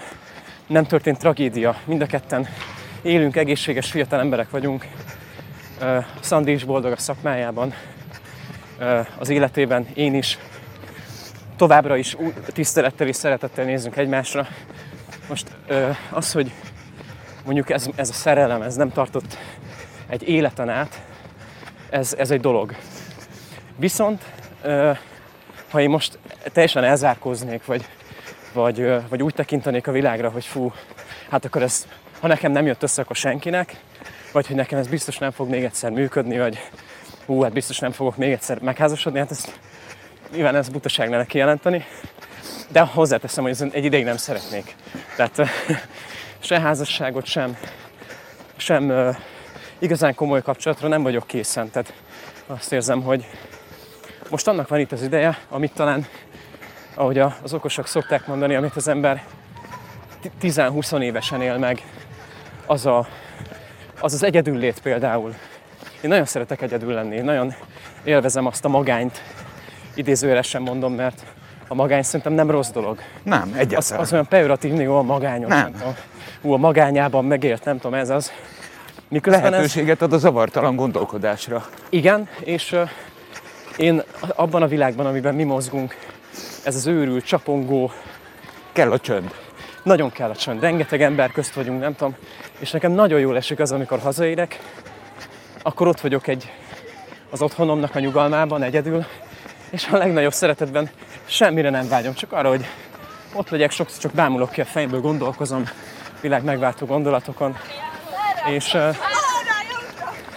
Nem 0.70 0.86
történt 0.86 1.18
tragédia. 1.18 1.76
Mind 1.86 2.02
a 2.02 2.06
ketten 2.06 2.48
élünk, 3.02 3.36
egészséges 3.36 3.92
fiatal 3.92 4.20
emberek 4.20 4.50
vagyunk. 4.50 4.88
Ö, 5.80 5.98
Szandi 6.20 6.52
is 6.52 6.64
boldog 6.64 6.92
a 6.92 6.98
szakmájában, 6.98 7.74
az 9.18 9.30
életében, 9.30 9.88
én 9.94 10.14
is. 10.14 10.38
Továbbra 11.56 11.98
is 11.98 12.18
tisztelettel 12.48 13.08
és 13.08 13.16
szeretettel 13.16 13.66
nézzünk 13.66 13.98
egymásra. 13.98 14.48
Most 15.30 15.52
az, 16.10 16.32
hogy 16.32 16.52
mondjuk 17.46 17.70
ez, 17.70 17.90
ez 17.96 18.10
a 18.10 18.14
szerelem, 18.14 18.62
ez 18.62 18.76
nem 18.76 18.92
tartott 18.92 19.38
egy 20.08 20.28
életen 20.28 20.70
át, 20.70 21.02
ez, 21.90 22.16
ez 22.18 22.32
egy 22.32 22.42
dolog. 22.42 22.76
Viszont 23.76 24.24
ha 25.70 25.82
én 25.82 25.90
most 25.90 26.20
teljesen 26.44 26.84
elzárkóznék, 26.84 27.66
vagy, 27.66 27.86
vagy, 28.54 28.92
vagy 29.10 29.24
úgy 29.24 29.34
tekintenék 29.34 29.88
a 29.88 29.92
világra, 29.92 30.30
hogy 30.30 30.46
fú, 30.46 30.74
hát 31.30 31.46
akkor 31.46 31.62
ez, 31.62 31.88
ha 32.20 32.28
nekem 32.28 32.52
nem 32.52 32.66
jött 32.66 32.84
össze, 32.84 33.02
akkor 33.02 33.16
senkinek, 33.16 33.76
vagy 34.32 34.48
hogy 34.48 34.56
nekem 34.56 34.80
ez 34.80 34.88
biztos 34.88 35.18
nem 35.18 35.32
fog 35.32 35.50
még 35.50 35.64
egyszer 35.64 35.92
működni, 35.92 36.38
vagy 36.38 36.60
hú, 37.26 37.42
hát 37.42 37.54
biztos 37.54 37.80
nem 37.80 37.92
fogok 37.92 38.18
még 38.18 38.32
egyszer 38.32 38.60
megházasodni, 38.60 39.20
hát 39.20 39.32
ezt 39.32 39.60
nyilván 40.34 40.56
ez 40.56 40.70
butaság 40.70 41.10
lenne 41.10 41.26
kijelenteni, 41.26 41.86
de 42.72 42.82
hozzáteszem, 42.82 43.44
hogy 43.44 43.70
egy 43.72 43.86
ideig 43.86 44.04
nem 44.04 44.18
szeretnék. 44.18 44.76
Tehát 45.16 45.42
se 46.40 46.60
házasságot, 46.60 47.26
sem, 47.26 47.58
sem 48.58 49.16
igazán 49.80 50.16
komoly 50.16 50.42
kapcsolatra 50.42 50.88
nem 50.88 51.04
vagyok 51.04 51.28
készen. 51.28 51.72
Tehát 51.72 51.94
azt 52.48 52.72
érzem, 52.72 53.02
hogy 53.02 53.26
most 54.30 54.48
annak 54.48 54.68
van 54.68 54.80
itt 54.80 54.92
az 54.92 55.02
ideje, 55.02 55.38
amit 55.50 55.74
talán, 55.74 56.08
ahogy 57.00 57.18
az 57.20 57.54
okosok 57.54 57.88
szokták 57.88 58.28
mondani, 58.28 58.56
amit 58.56 58.76
az 58.76 58.88
ember 58.88 59.24
ti- 60.22 60.32
10-20 60.52 61.02
évesen 61.02 61.42
él 61.42 61.58
meg, 61.58 61.82
az, 62.66 62.86
a, 62.86 63.08
az 64.00 64.14
az 64.14 64.24
egyedüllét 64.24 64.80
például. 64.82 65.34
Én 66.02 66.10
nagyon 66.10 66.26
szeretek 66.26 66.62
egyedül 66.62 66.94
lenni, 66.94 67.20
nagyon 67.20 67.54
élvezem 68.04 68.46
azt 68.46 68.66
a 68.66 68.68
magányt, 68.70 69.22
idézőjelesen 69.94 70.62
mondom, 70.62 70.94
mert 70.94 71.24
a 71.68 71.74
magány 71.74 72.02
szerintem 72.04 72.34
nem 72.34 72.50
rossz 72.52 72.70
dolog. 72.70 73.00
Nem, 73.24 73.50
Az, 73.54 73.58
egyáltalán. 73.58 74.02
az 74.04 74.12
olyan 74.14 74.28
pejoratív, 74.28 74.80
jó 74.82 74.98
a 74.98 75.02
magányos, 75.02 75.50
Nem. 75.50 75.72
nem 75.80 76.52
a 76.52 76.58
magányában 76.58 77.26
megért, 77.26 77.66
nem 77.66 77.76
tudom, 77.80 78.00
ez 78.00 78.10
az. 78.10 78.32
Miközben 79.10 79.44
ez, 79.46 79.50
Lehetőséget 79.52 80.02
ad 80.02 80.14
a 80.14 80.18
zavartalan 80.18 80.76
gondolkodásra. 80.76 81.66
igen, 81.90 82.28
és 82.40 82.72
ö, 82.72 82.84
én 83.78 84.02
abban 84.36 84.62
a 84.62 84.68
világban, 84.68 85.06
amiben 85.06 85.36
mi 85.36 85.44
mozgunk, 85.44 85.96
ez 86.70 86.76
az 86.76 86.88
őrült, 86.88 87.26
csapongó, 87.26 87.92
Kell 88.72 88.92
a 88.92 89.00
csönd. 89.00 89.34
nagyon 89.84 90.12
kell 90.12 90.30
a 90.30 90.36
csönd, 90.36 90.62
rengeteg 90.62 91.02
ember 91.02 91.32
közt 91.32 91.54
vagyunk, 91.54 91.80
nem 91.80 91.96
tudom, 91.96 92.16
és 92.60 92.72
nekem 92.72 92.92
nagyon 92.92 93.20
jól 93.20 93.36
esik 93.36 93.60
az, 93.60 93.72
amikor 93.72 94.00
hazaérek, 94.00 94.60
akkor 95.62 95.88
ott 95.88 96.00
vagyok 96.00 96.28
egy, 96.28 96.52
az 97.30 97.42
otthonomnak 97.42 97.96
a 97.96 98.00
nyugalmában 98.00 98.64
egyedül, 98.64 99.06
és 99.70 99.88
a 99.88 99.98
legnagyobb 99.98 100.34
szeretetben 100.34 100.90
semmire 101.26 101.70
nem 101.70 101.88
vágyom, 101.88 102.14
csak 102.14 102.32
arra, 102.32 102.50
hogy 102.50 102.66
ott 103.34 103.50
legyek, 103.50 103.72
sokszor 103.72 104.02
csak 104.02 104.12
bámulok 104.12 104.52
ki 104.52 104.62
a 104.62 104.66
fejemből, 104.66 105.02
gondolkozom 105.02 105.64
világ 106.22 106.44
megváltó 106.44 106.86
gondolatokon, 106.86 107.58
és, 108.50 108.78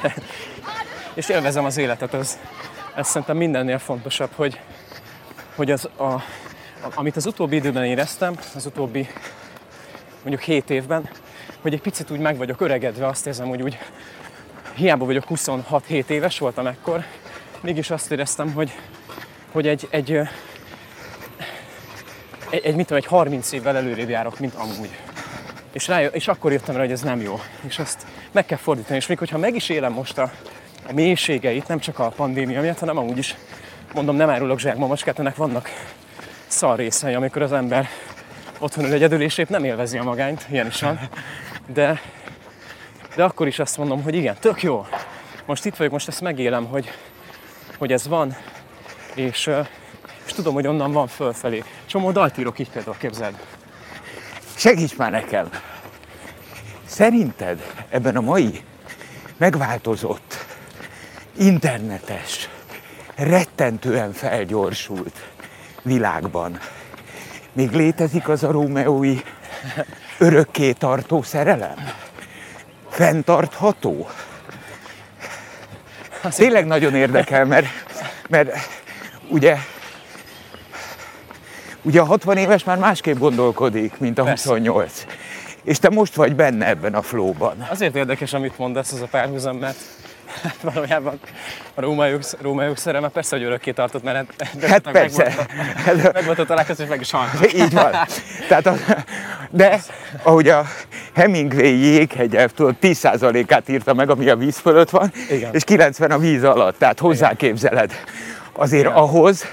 és 1.14 1.28
élvezem 1.28 1.64
az 1.64 1.76
életet, 1.76 2.14
ez, 2.14 2.38
ez 2.94 3.08
szerintem 3.08 3.36
mindennél 3.36 3.78
fontosabb, 3.78 4.30
hogy, 4.34 4.60
hogy 5.54 5.70
az 5.70 5.84
a, 5.84 6.22
amit 6.94 7.16
az 7.16 7.26
utóbbi 7.26 7.56
időben 7.56 7.84
éreztem, 7.84 8.34
az 8.54 8.66
utóbbi 8.66 9.08
mondjuk 10.22 10.40
7 10.40 10.70
évben, 10.70 11.08
hogy 11.60 11.72
egy 11.72 11.80
picit 11.80 12.10
úgy 12.10 12.18
meg 12.18 12.36
vagyok 12.36 12.60
öregedve, 12.60 13.06
azt 13.06 13.26
érzem, 13.26 13.48
hogy 13.48 13.62
úgy 13.62 13.78
hiába 14.74 15.04
vagyok 15.04 15.24
26-7 15.28 16.08
éves 16.08 16.38
voltam 16.38 16.66
ekkor, 16.66 17.04
mégis 17.60 17.90
azt 17.90 18.12
éreztem, 18.12 18.52
hogy, 18.52 18.72
hogy 19.52 19.68
egy, 19.68 19.88
egy, 19.90 20.18
egy, 22.50 22.62
egy, 22.62 22.74
mit 22.74 22.86
tudom, 22.86 23.02
egy 23.02 23.06
30 23.06 23.52
évvel 23.52 23.76
előrébb 23.76 24.08
járok, 24.08 24.38
mint 24.38 24.54
amúgy. 24.54 24.98
És, 25.72 25.88
rá, 25.88 26.00
és 26.00 26.28
akkor 26.28 26.52
jöttem 26.52 26.74
rá, 26.74 26.80
hogy 26.80 26.92
ez 26.92 27.00
nem 27.02 27.20
jó. 27.20 27.40
És 27.66 27.78
ezt 27.78 28.06
meg 28.32 28.46
kell 28.46 28.58
fordítani. 28.58 28.96
És 28.96 29.06
még 29.06 29.18
hogyha 29.18 29.38
meg 29.38 29.54
is 29.54 29.68
élem 29.68 29.92
most 29.92 30.18
a, 30.18 30.32
a 30.88 30.92
mélységeit, 30.92 31.68
nem 31.68 31.78
csak 31.78 31.98
a 31.98 32.08
pandémia 32.08 32.60
miatt, 32.60 32.78
hanem 32.78 32.96
amúgy 32.96 33.18
is, 33.18 33.36
mondom, 33.94 34.16
nem 34.16 34.30
árulok 34.30 34.58
zsákmamacskát, 34.58 35.18
ennek 35.18 35.36
vannak 35.36 35.68
szar 36.46 36.78
részei, 36.78 37.14
amikor 37.14 37.42
az 37.42 37.52
ember 37.52 37.88
otthon 38.58 38.84
ül 38.84 38.92
egyedül, 38.92 39.22
és 39.22 39.38
épp 39.38 39.48
nem 39.48 39.64
élvezi 39.64 39.98
a 39.98 40.02
magányt, 40.02 40.46
ilyen 40.50 40.66
is 40.66 40.80
van. 40.80 41.00
De, 41.66 42.00
de 43.14 43.24
akkor 43.24 43.46
is 43.46 43.58
azt 43.58 43.76
mondom, 43.76 44.02
hogy 44.02 44.14
igen, 44.14 44.36
tök 44.40 44.62
jó. 44.62 44.86
Most 45.46 45.64
itt 45.64 45.76
vagyok, 45.76 45.92
most 45.92 46.08
ezt 46.08 46.20
megélem, 46.20 46.64
hogy, 46.64 46.90
hogy 47.78 47.92
ez 47.92 48.08
van, 48.08 48.36
és, 49.14 49.50
és 50.26 50.32
tudom, 50.32 50.54
hogy 50.54 50.66
onnan 50.66 50.92
van 50.92 51.06
fölfelé. 51.06 51.64
Csomó 51.86 52.10
dalt 52.10 52.38
írok 52.38 52.58
így 52.58 52.70
például, 52.70 52.96
képzeld. 52.98 53.34
Segíts 54.54 54.96
már 54.96 55.10
nekem! 55.10 55.48
Szerinted 56.86 57.84
ebben 57.88 58.16
a 58.16 58.20
mai 58.20 58.62
megváltozott, 59.36 60.46
internetes, 61.38 62.48
rettentően 63.24 64.12
felgyorsult 64.12 65.28
világban 65.82 66.58
még 67.52 67.70
létezik 67.70 68.28
az 68.28 68.42
a 68.42 68.50
rómeói 68.50 69.20
örökké 70.18 70.72
tartó 70.72 71.22
szerelem? 71.22 71.74
Fenntartható? 72.88 74.08
Tényleg 76.36 76.66
nagyon 76.66 76.94
érdekel, 76.94 77.44
mert, 77.44 77.66
mert 78.28 78.56
ugye 79.28 79.56
Ugye 81.84 82.00
a 82.00 82.04
60 82.04 82.36
éves 82.36 82.64
már 82.64 82.78
másképp 82.78 83.18
gondolkodik, 83.18 83.98
mint 83.98 84.18
a 84.18 84.24
Persze. 84.24 84.48
28. 84.48 85.06
És 85.62 85.78
te 85.78 85.88
most 85.88 86.14
vagy 86.14 86.34
benne 86.34 86.66
ebben 86.66 86.94
a 86.94 87.02
flóban. 87.02 87.66
Azért 87.70 87.96
érdekes, 87.96 88.32
amit 88.32 88.58
mondasz, 88.58 88.92
az 88.92 89.00
a 89.00 89.06
párhuzam, 89.06 89.56
mert 89.56 89.76
valójában 90.72 91.20
a 91.74 91.80
rómaiuk, 91.80 92.22
rómaiuk 92.40 92.76
szerelme 92.76 93.08
persze, 93.08 93.36
hogy 93.36 93.44
örökké 93.44 93.70
tartott, 93.70 94.02
mert 94.02 94.34
de 94.58 94.68
hát 94.68 94.90
persze. 94.90 95.34
Meg 96.12 96.24
volt 96.24 96.38
a 96.38 96.44
találkozás, 96.44 96.84
és 96.84 96.90
meg 96.90 97.00
is 97.00 97.10
halt. 97.10 97.52
Így 97.54 97.72
van. 97.72 97.90
Tehát 98.48 98.66
a, 98.66 98.74
de 99.50 99.80
ahogy 100.22 100.48
a 100.48 100.66
Hemingway 101.14 101.76
jéghegye, 101.76 102.46
tudod, 102.46 102.76
10%-át 102.82 103.68
írta 103.68 103.94
meg, 103.94 104.10
ami 104.10 104.28
a 104.28 104.36
víz 104.36 104.58
fölött 104.58 104.90
van, 104.90 105.12
Igen. 105.30 105.54
és 105.54 105.64
90 105.64 106.10
a 106.10 106.18
víz 106.18 106.44
alatt. 106.44 106.78
Tehát 106.78 106.98
hozzáképzeled. 106.98 107.92
Azért 108.52 108.84
Igen. 108.84 108.96
ahhoz, 108.96 109.44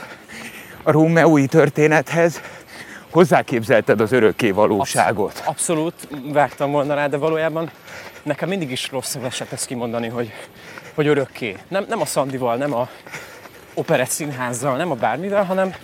a 0.83 0.91
rómeói 0.91 1.45
történethez 1.45 2.41
hozzáképzelted 3.11 4.01
az 4.01 4.11
örökké 4.11 4.51
valóságot. 4.51 5.43
Abszolút, 5.45 5.93
abszolút 6.01 6.33
vágtam 6.33 6.71
volna 6.71 6.93
rá, 6.93 7.07
de 7.07 7.17
valójában 7.17 7.71
nekem 8.23 8.49
mindig 8.49 8.71
is 8.71 8.91
rossz 8.91 9.15
esett 9.15 9.51
ezt 9.51 9.65
kimondani, 9.65 10.07
hogy, 10.07 10.33
hogy 10.93 11.07
örökké. 11.07 11.57
Nem, 11.67 11.85
nem 11.89 12.01
a 12.01 12.05
Szandival, 12.05 12.55
nem 12.55 12.73
a 12.73 12.89
operett 13.73 14.09
színházzal, 14.09 14.77
nem 14.77 14.91
a 14.91 14.95
bármivel, 14.95 15.43
hanem 15.43 15.75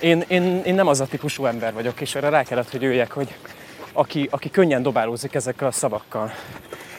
én, 0.00 0.24
én, 0.28 0.62
én 0.64 0.74
nem 0.74 0.86
az 0.86 1.00
a 1.00 1.06
típusú 1.06 1.44
ember 1.46 1.72
vagyok, 1.72 2.00
és 2.00 2.14
erre 2.14 2.28
rá 2.28 2.42
kellett, 2.42 2.70
hogy 2.70 2.82
jöjjek, 2.82 3.12
hogy 3.12 3.34
aki, 3.92 4.28
aki 4.30 4.50
könnyen 4.50 4.82
dobálózik 4.82 5.34
ezekkel 5.34 5.66
a 5.66 5.70
szavakkal. 5.70 6.32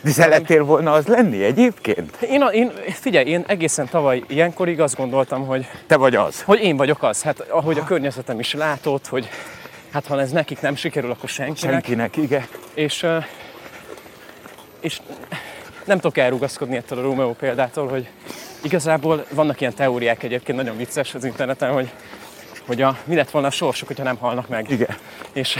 De 0.02 0.10
szerettél 0.10 0.64
volna 0.64 0.92
az 0.92 1.08
lenni 1.08 1.44
egyébként? 1.44 2.22
Én, 2.22 2.42
én, 2.52 2.72
figyelj, 2.90 3.26
én 3.30 3.44
egészen 3.48 3.88
tavaly 3.90 4.24
ilyenkorig 4.28 4.80
azt 4.80 4.96
gondoltam, 4.96 5.46
hogy... 5.46 5.68
Te 5.88 5.96
vagy 5.96 6.16
az? 6.16 6.42
Hogy 6.42 6.60
én 6.60 6.78
vagyok 6.78 7.04
az. 7.04 7.22
Hát 7.22 7.40
ahogy 7.40 7.78
a 7.78 7.84
környezetem 7.84 8.40
is 8.40 8.54
látott, 8.54 9.08
hogy 9.08 9.30
hát 9.92 10.08
ha 10.08 10.20
ez 10.20 10.32
nekik 10.32 10.62
nem 10.62 10.76
sikerül, 10.76 11.12
akkor 11.12 11.30
senkinek. 11.30 11.74
Senkinek, 11.74 12.18
igen. 12.18 12.46
És, 12.74 13.06
és 14.80 15.00
nem 15.86 16.00
tudok 16.00 16.18
elrugaszkodni 16.18 16.76
ettől 16.76 17.00
a 17.00 17.02
Romeo 17.02 17.34
példától, 17.34 17.88
hogy 17.88 18.08
igazából 18.62 19.26
vannak 19.30 19.62
ilyen 19.62 19.74
teóriák 19.74 20.24
egyébként, 20.24 20.58
nagyon 20.58 20.78
vicces 20.78 21.16
az 21.16 21.24
interneten, 21.24 21.72
hogy 21.72 21.92
hogy 22.66 22.82
a, 22.82 22.98
mi 23.04 23.16
lett 23.16 23.30
volna 23.30 23.48
a 23.48 23.52
sorsuk, 23.52 23.88
hogyha 23.88 24.04
nem 24.04 24.18
halnak 24.18 24.48
meg. 24.48 24.70
Igen. 24.70 24.96
És, 25.34 25.58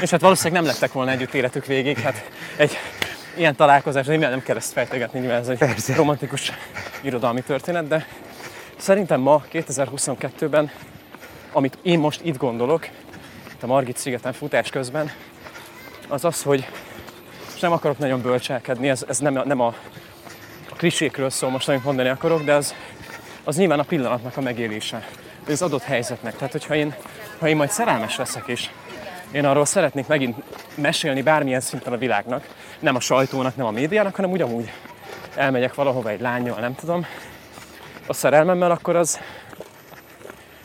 és 0.00 0.10
hát 0.10 0.20
valószínűleg 0.20 0.62
nem 0.62 0.72
lettek 0.72 0.92
volna 0.92 1.10
együtt 1.10 1.34
életük 1.34 1.66
végig. 1.66 1.98
Hát 1.98 2.30
egy 2.56 2.78
ilyen 3.36 3.56
találkozás, 3.56 4.06
de 4.06 4.16
nem 4.16 4.42
kell 4.42 4.56
ezt 4.56 4.72
fejtegetni, 4.72 5.18
nyilván 5.18 5.40
ez 5.40 5.48
egy 5.48 5.58
Persze. 5.58 5.94
romantikus 5.94 6.52
irodalmi 7.00 7.40
történet, 7.40 7.88
de 7.88 8.06
szerintem 8.76 9.20
ma, 9.20 9.44
2022-ben, 9.52 10.70
amit 11.52 11.78
én 11.82 11.98
most 11.98 12.20
itt 12.24 12.36
gondolok, 12.36 12.88
a 13.60 13.66
Margit 13.66 13.96
szigeten 13.96 14.32
futás 14.32 14.70
közben, 14.70 15.12
az 16.08 16.24
az, 16.24 16.42
hogy 16.42 16.66
nem 17.62 17.72
akarok 17.72 17.98
nagyon 17.98 18.22
bölcselkedni, 18.22 18.88
ez, 18.88 19.04
ez 19.08 19.18
nem, 19.18 19.42
nem 19.44 19.60
a, 19.60 19.74
a 20.70 20.74
klisékről 20.76 21.30
szól 21.30 21.50
most, 21.50 21.68
amit 21.68 21.84
mondani 21.84 22.08
akarok, 22.08 22.42
de 22.42 22.54
az, 22.54 22.74
az 23.44 23.56
nyilván 23.56 23.78
a 23.78 23.82
pillanatnak 23.82 24.36
a 24.36 24.40
megélése, 24.40 25.06
az 25.48 25.62
adott 25.62 25.82
helyzetnek. 25.82 26.36
Tehát, 26.36 26.52
hogyha 26.52 26.74
én, 26.74 26.94
ha 27.38 27.48
én 27.48 27.56
majd 27.56 27.70
szerelmes 27.70 28.16
leszek, 28.16 28.46
és 28.46 28.70
én 29.30 29.44
arról 29.44 29.64
szeretnék 29.64 30.06
megint 30.06 30.36
mesélni 30.74 31.22
bármilyen 31.22 31.60
szinten 31.60 31.92
a 31.92 31.96
világnak, 31.96 32.48
nem 32.78 32.94
a 32.94 33.00
sajtónak, 33.00 33.56
nem 33.56 33.66
a 33.66 33.70
médiának, 33.70 34.14
hanem 34.14 34.30
ugyanúgy 34.30 34.72
elmegyek 35.34 35.74
valahova 35.74 36.08
egy 36.08 36.20
lányjal, 36.20 36.60
nem 36.60 36.74
tudom, 36.74 37.06
a 38.06 38.12
szerelmemmel, 38.12 38.70
akkor 38.70 38.96
az 38.96 39.20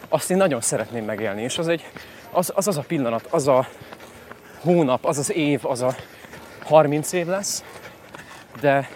azt 0.10 0.32
én 0.32 0.38
nagyon 0.38 0.62
szeretném 0.62 1.06
megélni, 1.06 1.42
és 1.42 1.58
az 1.58 1.68
egy, 1.68 1.86
az, 2.32 2.52
az, 2.56 2.68
az 2.68 2.78
a 2.78 2.84
pillanat, 2.88 3.28
az 3.30 3.48
a 3.48 3.68
hónap, 4.60 5.06
az 5.06 5.18
az 5.18 5.34
év, 5.34 5.66
az 5.66 5.82
a 5.82 5.96
30 6.68 7.12
év 7.12 7.28
lesz, 7.28 7.64
de, 8.60 8.90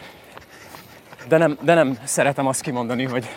de, 1.28 1.38
nem, 1.38 1.58
de 1.62 1.74
nem 1.74 2.00
szeretem 2.04 2.48
azt 2.48 2.62
kimondani, 2.62 3.04
hogy 3.04 3.30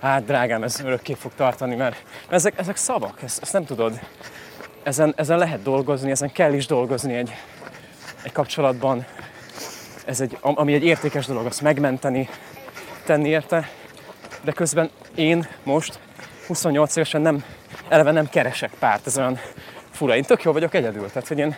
hát 0.00 0.24
drágám, 0.24 0.62
ez 0.62 0.80
örökké 0.80 1.14
fog 1.14 1.32
tartani, 1.36 1.74
mert, 1.74 2.02
ezek, 2.28 2.58
ezek 2.58 2.76
szavak, 2.76 3.22
ezt, 3.22 3.42
ezt 3.42 3.52
nem 3.52 3.64
tudod 3.64 4.00
ezen, 4.82 5.12
ezen 5.16 5.38
lehet 5.38 5.62
dolgozni, 5.62 6.10
ezen 6.10 6.32
kell 6.32 6.52
is 6.52 6.66
dolgozni 6.66 7.14
egy, 7.14 7.34
egy 8.22 8.32
kapcsolatban. 8.32 9.06
Ez 10.06 10.20
egy, 10.20 10.38
ami 10.40 10.74
egy 10.74 10.84
értékes 10.84 11.26
dolog, 11.26 11.46
azt 11.46 11.60
megmenteni, 11.60 12.28
tenni 13.04 13.28
érte. 13.28 13.68
De 14.42 14.52
közben 14.52 14.90
én 15.14 15.48
most 15.62 15.98
28 16.46 16.96
évesen 16.96 17.20
nem, 17.20 17.44
eleve 17.88 18.10
nem 18.10 18.28
keresek 18.28 18.70
párt, 18.78 19.06
ez 19.06 19.18
olyan 19.18 19.38
fura. 19.90 20.16
Én 20.16 20.22
tök 20.22 20.42
jó 20.42 20.52
vagyok 20.52 20.74
egyedül, 20.74 21.06
tehát 21.06 21.28
hogy 21.28 21.38
én, 21.38 21.56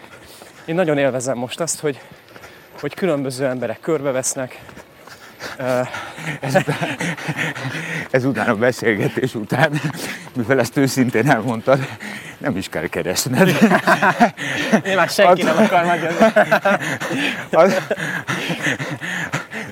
én 0.65 0.75
nagyon 0.75 0.99
élvezem 0.99 1.39
most 1.39 1.61
azt, 1.61 1.81
hogy, 1.81 2.01
hogy 2.81 2.95
különböző 2.95 3.47
emberek 3.47 3.81
körbevesznek, 3.81 4.61
Ezután, 6.41 6.77
ezután 8.11 8.49
a 8.49 8.55
beszélgetés 8.55 9.35
után, 9.35 9.81
mivel 10.37 10.59
ezt 10.59 10.77
őszintén 10.77 11.31
elmondtad, 11.31 11.89
nem 12.39 12.57
is 12.57 12.69
kell 12.69 12.87
keresned. 12.87 13.49
Én 14.85 14.97
már 14.97 15.09
senki 15.09 15.43
nem 15.43 15.57
akar 15.57 15.85
magyar. 15.85 16.15
Az, 17.51 17.77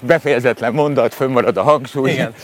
befejezetlen 0.02 0.72
mondat, 0.72 1.14
fönnmarad 1.14 1.56
a 1.56 1.62
hangsúly. 1.62 2.10
Igen. 2.10 2.34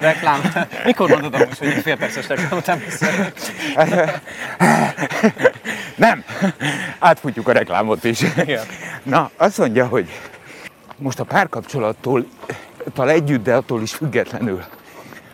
reklám. 0.00 0.40
Mikor 0.84 1.08
mondod 1.08 1.34
amúgy, 1.34 1.58
hogy 1.58 1.68
fél 1.68 1.96
perces 1.96 2.28
reklámot 2.28 2.66
nem 2.66 2.82
Nem. 5.96 6.24
Átfutjuk 6.98 7.48
a 7.48 7.52
reklámot 7.52 8.04
is. 8.04 8.20
Igen. 8.36 8.66
Na, 9.02 9.30
azt 9.36 9.58
mondja, 9.58 9.86
hogy 9.86 10.08
most 10.96 11.20
a 11.20 11.24
párkapcsolattól 11.24 12.26
tal 12.94 13.10
együtt, 13.10 13.42
de 13.42 13.54
attól 13.54 13.82
is 13.82 13.94
függetlenül, 13.94 14.64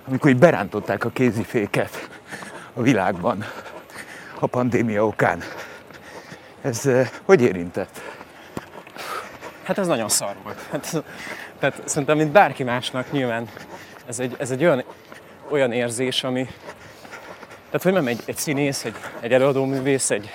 amikor 0.09 0.31
így 0.31 0.38
berántották 0.38 1.05
a 1.05 1.09
kéziféket 1.09 2.09
a 2.75 2.83
világban 2.83 3.44
a 4.38 4.47
pandémia 4.47 5.07
okán. 5.07 5.42
Ez 6.62 6.87
eh, 6.87 7.09
hogy 7.25 7.42
érintett? 7.42 8.01
Hát 9.64 9.79
ez 9.79 9.87
nagyon 9.87 10.09
szar 10.09 10.37
volt. 10.42 10.59
Hát, 10.70 11.05
tehát 11.59 11.83
szerintem, 11.85 12.16
mint 12.16 12.33
bárki 12.33 12.62
másnak 12.62 13.12
nyilván 13.12 13.48
ez 14.07 14.18
egy, 14.18 14.37
ez 14.38 14.50
egy 14.50 14.64
olyan, 14.64 14.85
olyan 15.50 15.72
érzés, 15.72 16.24
ami... 16.24 16.48
Tehát, 17.66 17.83
hogy 17.83 17.92
nem 17.92 18.07
egy, 18.07 18.22
egy 18.24 18.37
színész, 18.37 18.85
egy, 18.85 18.96
egy 19.20 19.33
előadóművész, 19.33 20.11
egy, 20.11 20.31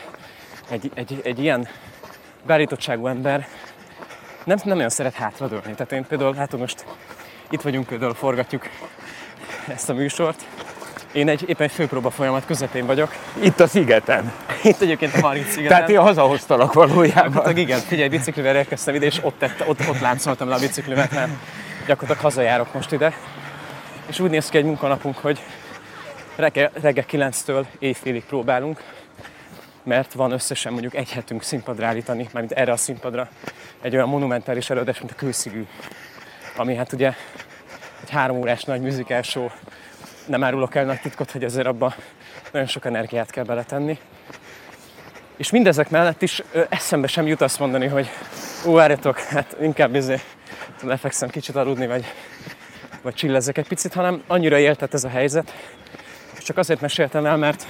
egy, 0.69 0.91
egy, 0.93 1.19
egy 1.23 1.39
ilyen 1.39 1.67
beállítottságú 2.45 3.07
ember 3.07 3.47
nem, 4.43 4.57
nem 4.63 4.75
nagyon 4.75 4.89
szeret 4.89 5.13
hátradőlni. 5.13 5.73
Tehát 5.73 5.91
én 5.91 6.05
például, 6.05 6.33
hát 6.33 6.57
most 6.57 6.85
itt 7.49 7.61
vagyunk, 7.61 7.87
például 7.87 8.13
forgatjuk 8.13 8.69
ezt 9.67 9.89
a 9.89 9.93
műsort. 9.93 10.45
Én 11.11 11.29
egy, 11.29 11.49
éppen 11.49 11.67
főpróba 11.67 12.09
folyamat 12.09 12.45
közepén 12.45 12.85
vagyok. 12.85 13.15
Itt 13.41 13.59
a 13.59 13.67
szigeten. 13.67 14.31
Itt 14.63 14.81
egyébként 14.81 15.13
a 15.13 15.19
Margit 15.19 15.47
szigeten. 15.47 15.67
Tehát 15.67 15.89
én 15.89 15.99
hazahoztalak 15.99 16.73
valójában. 16.73 17.23
Gyakorlatilag 17.23 17.57
igen, 17.57 17.79
figyelj, 17.79 18.09
biciklivel 18.09 18.55
érkeztem 18.55 18.95
ide, 18.95 19.05
és 19.05 19.19
ott, 19.23 19.39
tette, 19.39 19.65
ott, 19.67 19.79
ott 19.89 19.99
láncoltam 19.99 20.47
le 20.47 20.55
a 20.55 20.59
biciklimet, 20.59 21.11
mert 21.11 21.31
gyakorlatilag 21.87 22.21
hazajárok 22.21 22.73
most 22.73 22.91
ide. 22.91 23.13
És 24.07 24.19
úgy 24.19 24.29
néz 24.29 24.49
ki 24.49 24.57
egy 24.57 24.63
munkanapunk, 24.63 25.17
hogy 25.17 25.39
reggel, 26.35 26.71
reggel 26.81 27.05
9-től 27.11 27.65
éjfélig 27.79 28.23
próbálunk, 28.23 28.83
mert 29.83 30.13
van 30.13 30.31
összesen 30.31 30.71
mondjuk 30.71 30.95
egy 30.95 31.11
hetünk 31.11 31.43
színpadra 31.43 31.87
állítani, 31.87 32.29
mármint 32.31 32.53
erre 32.53 32.71
a 32.71 32.77
színpadra, 32.77 33.29
egy 33.81 33.95
olyan 33.95 34.09
monumentális 34.09 34.69
előadás, 34.69 34.99
mint 34.99 35.11
a 35.11 35.15
Kőszigű, 35.15 35.65
ami 36.55 36.75
hát 36.75 36.93
ugye 36.93 37.13
egy 38.03 38.09
három 38.09 38.37
órás 38.37 38.63
nagy 38.63 38.81
musical 38.81 39.21
show, 39.21 39.49
nem 40.29 40.43
árulok 40.43 40.75
el 40.75 40.85
nagy 40.85 40.99
titkot, 41.01 41.31
hogy 41.31 41.43
azért 41.43 41.67
abban 41.67 41.93
nagyon 42.51 42.67
sok 42.67 42.85
energiát 42.85 43.31
kell 43.31 43.43
beletenni. 43.43 43.97
És 45.37 45.51
mindezek 45.51 45.89
mellett 45.89 46.21
is 46.21 46.43
ö, 46.51 46.61
eszembe 46.69 47.07
sem 47.07 47.27
jut 47.27 47.41
azt 47.41 47.59
mondani, 47.59 47.87
hogy 47.87 48.09
ó, 48.65 48.73
várjatok, 48.73 49.19
hát 49.19 49.55
inkább 49.61 49.95
izé, 49.95 50.19
lefekszem 50.81 51.29
kicsit 51.29 51.55
aludni, 51.55 51.87
vagy, 51.87 52.05
vagy 53.01 53.13
csillezek 53.13 53.57
egy 53.57 53.67
picit, 53.67 53.93
hanem 53.93 54.23
annyira 54.27 54.57
éltet 54.57 54.93
ez 54.93 55.03
a 55.03 55.09
helyzet, 55.09 55.53
és 56.37 56.43
csak 56.43 56.57
azért 56.57 56.81
meséltem 56.81 57.25
el, 57.25 57.37
mert 57.37 57.65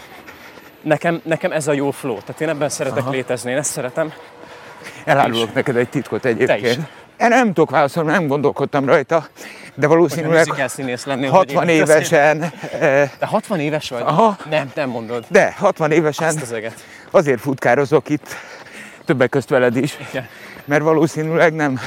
nekem, 0.81 1.21
nekem 1.23 1.51
ez 1.51 1.67
a 1.67 1.73
jó 1.73 1.91
flow. 1.91 2.17
Tehát 2.17 2.41
én 2.41 2.49
ebben 2.49 2.69
szeretek 2.69 3.03
Aha. 3.03 3.11
létezni, 3.11 3.51
én 3.51 3.57
ezt 3.57 3.71
szeretem. 3.71 4.13
Elárulok 5.05 5.53
neked 5.53 5.75
egy 5.75 5.89
titkot 5.89 6.21
Te 6.21 6.57
is. 6.57 6.77
Én 7.19 7.27
nem 7.27 7.47
tudok 7.47 7.69
válaszolni, 7.69 8.11
nem 8.11 8.27
gondolkodtam 8.27 8.85
rajta, 8.85 9.27
de 9.75 9.87
valószínűleg 9.87 10.47
lennél. 11.05 11.29
60 11.29 11.55
hogy 11.65 11.69
én- 11.69 11.75
évesen, 11.81 12.41
eh, 12.79 13.09
De 13.19 13.25
60 13.25 13.59
éves 13.59 13.89
vagy? 13.89 14.01
Aha. 14.05 14.37
Nem, 14.49 14.71
nem 14.75 14.89
mondod. 14.89 15.25
de 15.27 15.53
60 15.57 15.91
évesen 15.91 16.27
az 16.27 16.55
azért 17.11 17.39
futkározok 17.39 18.09
itt, 18.09 18.35
többek 19.05 19.29
közt 19.29 19.49
veled 19.49 19.75
is, 19.75 19.97
Igen. 20.09 20.27
mert 20.65 20.81
valószínűleg 20.83 21.53
nem 21.53 21.79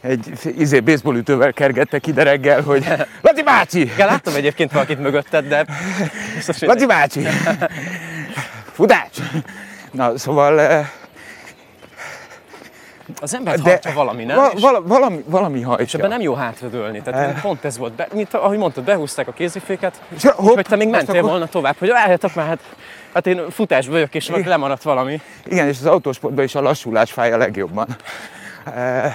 egy 0.00 0.32
izé 0.58 0.80
baseballütővel 0.80 1.52
kergettek 1.52 2.06
ide 2.06 2.22
reggel, 2.22 2.62
hogy 2.62 2.86
Laci 3.22 3.42
bácsi! 3.42 3.80
Igen, 3.80 4.06
láttam 4.06 4.34
egyébként 4.34 4.72
valakit 4.72 4.98
mögötted, 5.00 5.46
de 5.48 5.64
biztos, 6.34 6.60
Laci 6.60 6.86
bácsi! 6.86 7.20
Futás! 8.76 9.08
Na, 9.92 10.18
szóval 10.18 10.60
eh, 10.60 10.88
az 13.20 13.34
ember 13.34 13.56
de 13.56 13.62
hajtja 13.70 13.92
valami, 13.92 14.24
nem? 14.24 14.36
va- 14.36 14.52
És- 14.52 14.60
vala, 14.60 14.82
valami, 14.82 15.24
valami 15.26 15.58
És 15.58 15.64
hajtja. 15.64 15.98
ebben 15.98 16.10
nem 16.10 16.20
jó 16.20 16.34
hátradőlni. 16.34 17.02
Tehát 17.02 17.34
Eh. 17.36 17.42
pont 17.42 17.64
ez 17.64 17.78
volt. 17.78 17.92
Be, 17.92 18.08
mint 18.12 18.34
ahogy 18.34 18.58
mondtad, 18.58 18.84
behúzták 18.84 19.28
a 19.28 19.32
kéziféket, 19.32 20.00
És 20.16 20.22
hopp, 20.24 20.54
hogy 20.54 20.66
te 20.66 20.76
még 20.76 20.88
mentél 20.88 21.16
akkor- 21.16 21.30
volna 21.30 21.46
tovább, 21.46 21.76
hogy 21.78 21.88
várjatok 21.88 22.34
már, 22.34 22.46
hát, 22.46 22.58
hát 23.14 23.26
én 23.26 23.50
futásba 23.50 23.92
vagyok, 23.92 24.14
és 24.14 24.30
meg 24.30 24.46
lemaradt 24.46 24.82
valami. 24.82 25.20
Igen, 25.46 25.68
és 25.68 25.76
az 25.78 25.86
autósportban 25.86 26.44
is 26.44 26.54
a 26.54 26.60
lassulás 26.60 27.12
fáj 27.12 27.32
a 27.32 27.36
legjobban. 27.36 27.86
Eh, 28.74 29.14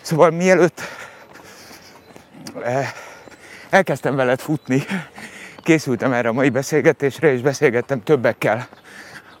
Szóval 0.00 0.30
mielőtt 0.30 0.80
eh, 2.64 2.88
elkezdtem 3.70 4.16
veled 4.16 4.40
futni, 4.40 4.82
készültem 5.62 6.12
erre 6.12 6.28
a 6.28 6.32
mai 6.32 6.48
beszélgetésre, 6.48 7.32
és 7.32 7.40
beszélgettem 7.40 8.02
többekkel, 8.02 8.66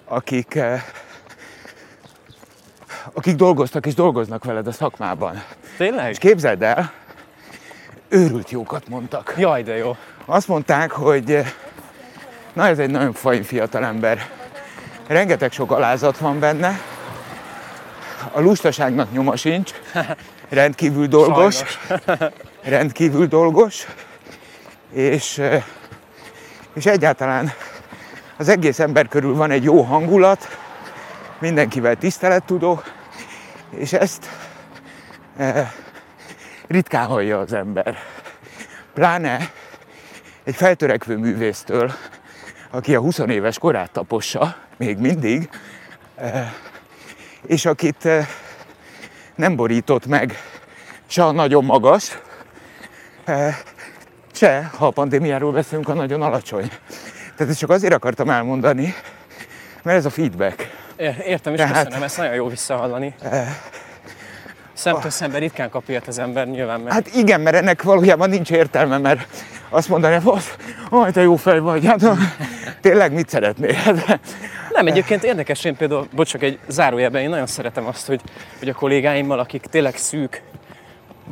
akik, 0.04 0.58
akik 3.12 3.36
dolgoztak 3.36 3.86
és 3.86 3.94
dolgoznak 3.94 4.44
veled 4.44 4.66
a 4.66 4.72
szakmában. 4.72 5.42
Tényleg? 5.76 6.10
És 6.10 6.18
képzeld 6.18 6.62
el, 6.62 6.92
őrült 8.08 8.50
jókat 8.50 8.88
mondtak. 8.88 9.34
Jaj, 9.38 9.62
de 9.62 9.76
jó. 9.76 9.96
Azt 10.24 10.48
mondták, 10.48 10.90
hogy 10.90 11.44
na 12.52 12.66
ez 12.66 12.78
egy 12.78 12.90
nagyon 12.90 13.12
fain 13.12 13.42
fiatal 13.42 13.84
ember. 13.84 14.30
Rengeteg 15.06 15.52
sok 15.52 15.70
alázat 15.70 16.18
van 16.18 16.38
benne. 16.38 16.80
A 18.32 18.40
lustaságnak 18.40 19.12
nyoma 19.12 19.36
sincs. 19.36 19.72
Rendkívül 20.48 21.06
dolgos. 21.06 21.60
Rendkívül 22.62 23.26
dolgos. 23.26 23.86
És, 24.92 25.42
és 26.72 26.86
egyáltalán 26.86 27.52
az 28.36 28.48
egész 28.48 28.78
ember 28.78 29.08
körül 29.08 29.34
van 29.34 29.50
egy 29.50 29.64
jó 29.64 29.82
hangulat, 29.82 30.58
mindenkivel 31.40 31.96
tisztelettudó, 31.96 32.82
és 33.70 33.92
ezt 33.92 34.28
eh, 35.36 35.70
ritkán 36.66 37.06
hallja 37.06 37.38
az 37.38 37.52
ember. 37.52 37.96
Pláne 38.94 39.50
egy 40.44 40.54
feltörekvő 40.54 41.16
művésztől, 41.16 41.92
aki 42.70 42.94
a 42.94 43.00
20 43.00 43.18
éves 43.18 43.58
korát 43.58 43.90
tapossa, 43.90 44.56
még 44.76 44.98
mindig, 44.98 45.48
eh, 46.14 46.52
és 47.46 47.66
akit 47.66 48.04
eh, 48.04 48.26
nem 49.34 49.56
borított 49.56 50.06
meg 50.06 50.34
se 51.06 51.24
a 51.24 51.32
nagyon 51.32 51.64
magas, 51.64 52.18
eh, 53.24 53.56
se, 54.32 54.70
ha 54.76 54.86
a 54.86 54.90
pandémiáról 54.90 55.52
beszélünk, 55.52 55.88
a 55.88 55.94
nagyon 55.94 56.22
alacsony. 56.22 56.68
Tehát 57.36 57.52
ezt 57.52 57.58
csak 57.58 57.70
azért 57.70 57.94
akartam 57.94 58.30
elmondani, 58.30 58.94
mert 59.82 59.98
ez 59.98 60.04
a 60.04 60.10
feedback. 60.10 60.77
Értem, 60.98 61.52
és 61.52 61.58
Tehát- 61.58 61.74
köszönöm, 61.84 62.02
ezt 62.02 62.16
nagyon 62.16 62.34
jó 62.34 62.48
visszahallani. 62.48 63.14
Szemtől 64.72 65.10
szemben 65.10 65.40
ritkán 65.40 65.70
kap 65.70 65.88
ilyet 65.88 66.06
az 66.06 66.18
ember, 66.18 66.46
nyilván, 66.48 66.80
mert 66.80 66.94
Hát 66.94 67.14
igen, 67.14 67.40
mert 67.40 67.56
ennek 67.56 67.82
valójában 67.82 68.30
nincs 68.30 68.50
értelme, 68.50 68.98
mert 68.98 69.26
azt 69.68 69.88
mondani, 69.88 70.14
hogy 70.14 70.42
"Aj, 70.90 71.12
te 71.12 71.22
jó 71.22 71.36
fej 71.36 71.58
vagy, 71.58 71.86
hát 71.86 72.00
tényleg 72.80 73.12
mit 73.12 73.28
szeretnél? 73.28 73.72
Hát, 73.72 74.20
Nem, 74.72 74.86
egyébként 74.86 75.24
érdekes, 75.24 75.64
én 75.64 75.76
például, 75.76 76.08
bocs, 76.14 76.30
csak 76.30 76.42
egy 76.42 76.58
zárójelben, 76.68 77.22
én 77.22 77.28
nagyon 77.28 77.46
szeretem 77.46 77.86
azt, 77.86 78.06
hogy, 78.06 78.20
hogy 78.58 78.68
a 78.68 78.72
kollégáimmal, 78.74 79.38
akik 79.38 79.62
tényleg 79.70 79.96
szűk, 79.96 80.42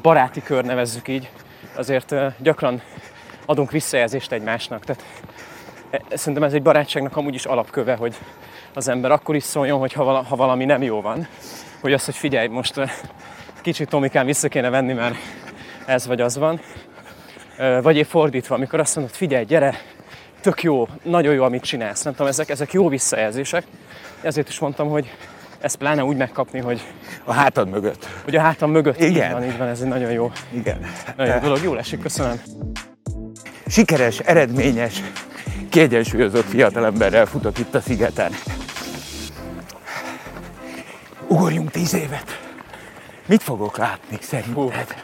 baráti 0.02 0.42
kör 0.42 0.64
nevezzük 0.64 1.08
így, 1.08 1.30
azért 1.74 2.12
ö, 2.12 2.26
gyakran 2.38 2.82
adunk 3.46 3.70
visszajelzést 3.70 4.32
egymásnak. 4.32 4.84
Tehát 4.84 5.02
szerintem 6.14 6.42
ez 6.42 6.52
egy 6.52 6.62
barátságnak 6.62 7.16
amúgy 7.16 7.34
is 7.34 7.44
alapköve, 7.44 7.94
hogy 7.94 8.16
az 8.74 8.88
ember 8.88 9.10
akkor 9.10 9.34
is 9.34 9.42
szóljon, 9.42 9.78
hogy 9.78 9.92
ha, 9.92 10.04
vala, 10.04 10.22
ha 10.22 10.36
valami 10.36 10.64
nem 10.64 10.82
jó 10.82 11.00
van, 11.00 11.26
hogy 11.80 11.92
azt, 11.92 12.04
hogy 12.04 12.16
figyelj, 12.16 12.46
most 12.48 12.80
kicsit 13.60 13.88
Tomikán 13.88 14.26
vissza 14.26 14.48
kéne 14.48 14.70
venni, 14.70 14.92
mert 14.92 15.16
ez 15.86 16.06
vagy 16.06 16.20
az 16.20 16.38
van. 16.38 16.60
Vagy 17.82 17.96
épp 17.96 18.06
fordítva, 18.06 18.54
amikor 18.54 18.80
azt 18.80 18.96
mondod, 18.96 19.14
figyelj, 19.14 19.44
gyere, 19.44 19.74
tök 20.40 20.62
jó, 20.62 20.88
nagyon 21.02 21.34
jó, 21.34 21.44
amit 21.44 21.62
csinálsz. 21.62 22.02
Nem 22.02 22.12
tudom, 22.12 22.28
ezek, 22.28 22.48
ezek 22.48 22.72
jó 22.72 22.88
visszajelzések. 22.88 23.64
Ezért 24.20 24.48
is 24.48 24.58
mondtam, 24.58 24.88
hogy 24.88 25.10
ezt 25.60 25.76
pláne 25.76 26.04
úgy 26.04 26.16
megkapni, 26.16 26.60
hogy, 26.60 26.80
a 27.24 27.32
hátad 27.32 27.68
mögött. 27.68 28.08
hogy 28.24 28.36
a 28.36 28.40
hátam 28.40 28.70
mögött 28.70 29.00
Igen. 29.00 29.26
Így 29.26 29.32
van, 29.32 29.44
így 29.44 29.58
van, 29.58 29.68
ez 29.68 29.80
egy 29.80 29.88
nagyon 29.88 30.10
jó, 30.10 30.30
Igen. 30.50 30.86
nagyon 31.16 31.34
jó 31.34 31.40
dolog. 31.40 31.62
Jól 31.62 31.78
esik, 31.78 32.00
köszönöm. 32.00 32.40
Sikeres, 33.66 34.18
eredményes, 34.18 35.02
kiegyensúlyozott 35.76 36.44
fiatalemberrel 36.48 37.26
futok 37.26 37.58
itt 37.58 37.74
a 37.74 37.80
szigeten. 37.80 38.32
Ugorjunk 41.28 41.70
tíz 41.70 41.94
évet. 41.94 42.40
Mit 43.26 43.42
fogok 43.42 43.76
látni 43.76 44.18
szerinted? 44.20 44.94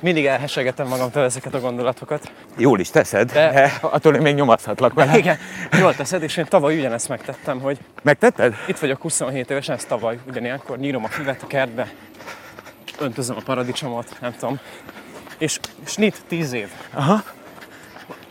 Mindig 0.00 0.26
elhesegetem 0.26 0.86
magamtól 0.86 1.22
ezeket 1.22 1.54
a 1.54 1.60
gondolatokat. 1.60 2.32
Jól 2.56 2.80
is 2.80 2.90
teszed, 2.90 3.32
De- 3.32 3.50
de 3.52 3.72
attól 3.80 4.14
én 4.14 4.20
még 4.22 4.34
nyomaszthatlak 4.34 4.92
vele. 4.92 5.18
Igen, 5.18 5.38
jól 5.78 5.94
teszed, 5.94 6.22
és 6.22 6.36
én 6.36 6.46
tavaly 6.48 6.78
ugyanezt 6.78 7.08
megtettem, 7.08 7.60
hogy 7.60 7.78
Megtetted? 8.02 8.54
itt 8.66 8.78
vagyok 8.78 9.02
27 9.02 9.50
évesen, 9.50 9.74
ez 9.76 9.84
tavaly 9.84 10.18
ugyanilyenkor 10.28 10.78
nyírom 10.78 11.04
a 11.04 11.08
füvet 11.08 11.42
a 11.42 11.46
kertbe, 11.46 11.92
öntözöm 12.98 13.36
a 13.36 13.42
paradicsomot, 13.44 14.16
nem 14.20 14.34
tudom. 14.38 14.58
És 15.38 15.58
snit 15.84 16.22
10 16.28 16.52
év. 16.52 16.68
Aha. 16.92 17.22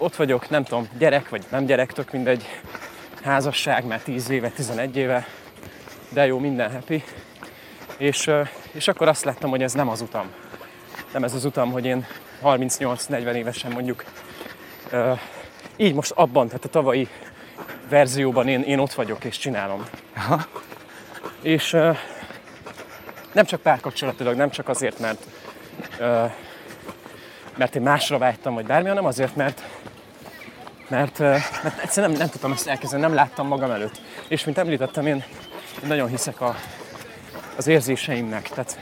Ott 0.02 0.16
vagyok, 0.16 0.50
nem 0.50 0.64
tudom, 0.64 0.88
gyerek 0.98 1.30
vagy 1.30 1.46
nem 1.50 1.66
gyerek, 1.66 1.94
tök 1.94 2.12
mindegy, 2.12 2.46
házasság 3.24 3.86
már 3.86 4.02
10 4.02 4.30
éve, 4.30 4.50
11 4.50 4.98
éve, 4.98 5.28
de 6.10 6.26
jó, 6.26 6.40
minden 6.40 6.72
happy. 6.72 7.04
És, 7.98 8.32
és 8.72 8.88
akkor 8.88 9.08
azt 9.08 9.24
láttam, 9.24 9.50
hogy 9.50 9.64
ez 9.64 9.74
nem 9.74 9.90
az 9.90 10.02
utam. 10.02 10.32
Nem 11.14 11.24
ez 11.24 11.34
az 11.34 11.46
utam, 11.46 11.72
hogy 11.72 11.86
én 11.86 12.06
38-40 12.44 13.34
évesen 13.34 13.72
mondjuk 13.72 14.04
így 15.76 15.94
most 15.94 16.12
abban, 16.12 16.48
tehát 16.48 16.66
a 16.66 16.70
tavalyi 16.70 17.08
verzióban 17.90 18.48
én, 18.48 18.62
én 18.62 18.80
ott 18.80 18.94
vagyok 18.94 19.24
és 19.24 19.38
csinálom. 19.38 19.86
Aha. 20.16 20.46
És 21.42 21.72
nem 23.32 23.46
csak 23.46 23.62
párkapcsolatilag, 23.62 24.36
nem 24.36 24.50
csak 24.50 24.70
azért, 24.70 25.00
mert, 25.00 25.26
mert 27.58 27.76
én 27.76 27.82
másra 27.82 28.18
vágytam, 28.18 28.54
vagy 28.54 28.66
bármi, 28.66 28.88
hanem 28.88 29.06
azért, 29.06 29.36
mert, 29.36 29.64
mert, 30.92 31.20
mert 31.20 31.80
egyszerűen 31.82 32.12
nem, 32.12 32.20
nem 32.20 32.30
tudtam 32.30 32.52
ezt 32.52 32.68
elkezdeni, 32.68 33.02
nem 33.02 33.14
láttam 33.14 33.48
magam 33.48 33.72
előtt. 33.72 34.02
És 34.28 34.44
mint 34.44 34.58
említettem, 34.58 35.06
én, 35.06 35.24
én 35.82 35.88
nagyon 35.88 36.08
hiszek 36.08 36.42
a, 36.42 36.56
az 37.58 37.68
érzéseimnek, 37.68 38.50
tehát 38.50 38.80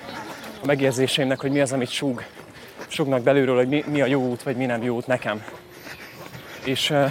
a 0.61 0.65
megérzéseimnek, 0.65 1.39
hogy 1.39 1.51
mi 1.51 1.59
az, 1.59 1.71
amit 1.71 1.89
súg, 1.89 2.23
súgnak 2.87 3.21
belülről, 3.21 3.55
hogy 3.55 3.67
mi, 3.67 3.83
mi 3.87 4.01
a 4.01 4.05
jó 4.05 4.21
út, 4.21 4.43
vagy 4.43 4.55
mi 4.55 4.65
nem 4.65 4.83
jó 4.83 4.95
út 4.95 5.07
nekem. 5.07 5.43
És 6.63 6.89
ö, 6.89 7.05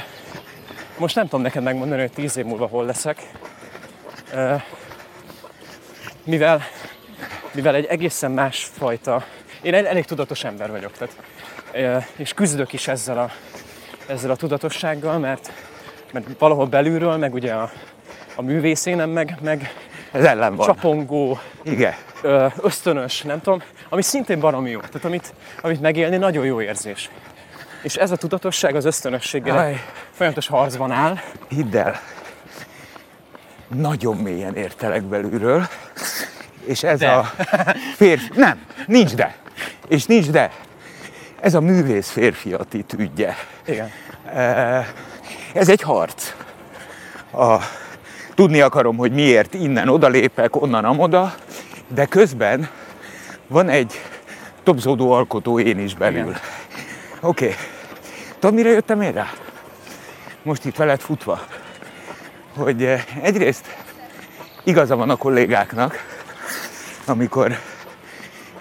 most 0.98 1.14
nem 1.14 1.24
tudom 1.24 1.40
neked 1.40 1.62
megmondani, 1.62 2.00
hogy 2.00 2.12
tíz 2.12 2.37
év 2.37 2.44
múlva 2.44 2.66
hol 2.66 2.84
leszek, 2.84 3.22
Ö, 4.32 4.54
mivel, 6.24 6.62
mivel 7.52 7.74
egy 7.74 7.84
egészen 7.84 8.30
másfajta, 8.30 9.24
én 9.62 9.74
elég 9.74 10.04
tudatos 10.04 10.44
ember 10.44 10.70
vagyok, 10.70 10.92
tehát, 10.92 11.16
ö, 11.72 11.96
és 12.16 12.34
küzdök 12.34 12.72
is 12.72 12.88
ezzel 12.88 13.18
a, 13.18 13.30
ezzel 14.09 14.31
a 14.31 14.37
tudatossággal, 14.37 15.18
mert, 15.18 15.53
mert 16.12 16.27
valahol 16.38 16.66
belülről, 16.66 17.16
meg 17.16 17.35
ugye 17.35 17.53
a, 17.53 17.71
a 18.37 18.42
művészénem, 18.42 19.11
meg, 19.11 19.37
meg 19.42 19.75
Ez 20.12 20.25
ellen 20.25 20.57
van. 20.57 20.66
csapongó, 20.66 21.38
Igen. 21.62 21.94
ö, 22.23 22.47
ösztönös, 22.62 23.23
nem 23.23 23.40
tudom, 23.40 23.62
ami 23.88 24.03
szintén 24.03 24.40
baromi 24.40 24.71
jó, 24.71 24.81
tehát 24.81 25.05
amit, 25.05 25.35
amit 25.61 25.81
megélni 25.81 26.16
nagyon 26.16 26.44
jó 26.44 26.61
érzés. 26.61 27.11
És 27.83 27.94
ez 27.94 28.11
a 28.11 28.16
tudatosság 28.16 28.75
az 28.75 28.85
ösztönösséggel 28.85 29.59
Aj. 29.59 29.81
folyamatos 30.12 30.47
harcban 30.47 30.90
áll, 30.90 31.18
Hidd 31.49 31.77
el, 31.77 32.01
nagyon 33.68 34.16
mélyen 34.16 34.57
értelek 34.57 35.03
belülről, 35.03 35.66
és 36.64 36.83
ez 36.83 36.99
De. 36.99 37.11
a 37.11 37.23
férfi... 37.97 38.31
Nem, 38.35 38.61
nincs 38.87 39.14
de. 39.14 39.37
És 39.88 40.05
nincs 40.07 40.31
de. 40.31 40.51
Ez 41.40 41.55
a 41.55 41.61
művész 41.61 42.09
férfi 42.11 42.53
attitűdje. 42.53 43.37
igen, 43.66 43.90
Ez 45.53 45.68
egy 45.68 45.83
harc. 45.83 46.35
A, 47.33 47.57
tudni 48.35 48.61
akarom, 48.61 48.96
hogy 48.96 49.12
miért 49.12 49.55
innen 49.55 49.88
odalépek, 49.88 50.62
onnan 50.62 50.85
amoda, 50.85 51.35
de 51.88 52.07
közben 52.07 52.68
van 53.46 53.68
egy 53.68 54.01
topzódó 54.62 55.12
alkotó 55.12 55.59
én 55.59 55.79
is 55.79 55.94
belül. 55.94 56.35
Oké. 57.20 57.44
Okay. 57.44 57.57
Tudod, 58.38 58.55
mire 58.55 58.70
jöttem 58.70 59.01
én 59.01 59.12
rá? 59.12 59.27
Most 60.42 60.64
itt 60.64 60.77
veled 60.77 61.01
futva. 61.01 61.40
Hogy 62.57 62.85
eh, 62.85 63.05
egyrészt 63.22 63.64
igaza 64.64 64.96
van 64.96 65.11
a 65.11 65.16
kollégáknak, 65.16 66.05
amikor 67.07 67.59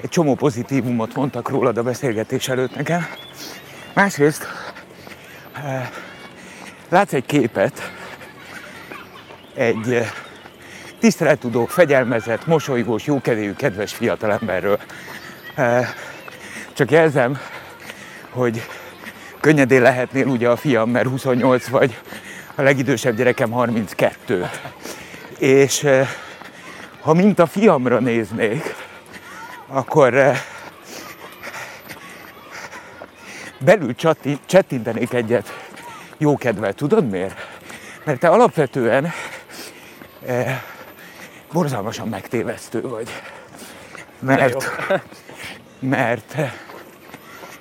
egy 0.01 0.09
csomó 0.09 0.35
pozitívumot 0.35 1.15
mondtak 1.15 1.49
rólad 1.49 1.77
a 1.77 1.83
beszélgetés 1.83 2.47
előtt 2.47 2.75
nekem. 2.75 3.07
Másrészt 3.93 4.47
eh, 5.53 5.89
látsz 6.89 7.13
egy 7.13 7.25
képet 7.25 7.91
egy 9.55 9.93
eh, 9.93 10.09
tisztelettudó, 10.99 11.65
fegyelmezett, 11.65 12.45
mosolygós, 12.45 13.05
jókedélyű, 13.05 13.53
kedves 13.53 13.93
fiatalemberről. 13.93 14.79
Eh, 15.55 15.87
Csak 16.73 16.91
jelzem, 16.91 17.37
hogy 18.29 18.61
könnyedén 19.39 19.81
lehetnél 19.81 20.27
ugye 20.27 20.49
a 20.49 20.55
fiam, 20.55 20.89
mert 20.89 21.07
28 21.07 21.67
vagy, 21.67 21.99
a 22.55 22.61
legidősebb 22.61 23.15
gyerekem 23.15 23.51
32. 23.51 24.49
És 25.37 25.87
ha 27.01 27.13
mint 27.13 27.39
a 27.39 27.45
fiamra 27.45 27.99
néznék, 27.99 28.75
akkor 29.67 30.13
eh, 30.13 30.39
belül 33.59 33.95
csettintenék 34.45 35.13
egyet 35.13 35.53
jókedvel. 36.17 36.73
Tudod 36.73 37.09
miért? 37.09 37.35
Mert 38.03 38.19
te 38.19 38.29
alapvetően 38.29 39.11
eh, 40.25 40.61
borzalmasan 41.51 42.07
megtévesztő 42.07 42.81
vagy. 42.81 43.09
Mert, 44.19 44.65
mert 45.79 46.33
eh, 46.35 46.53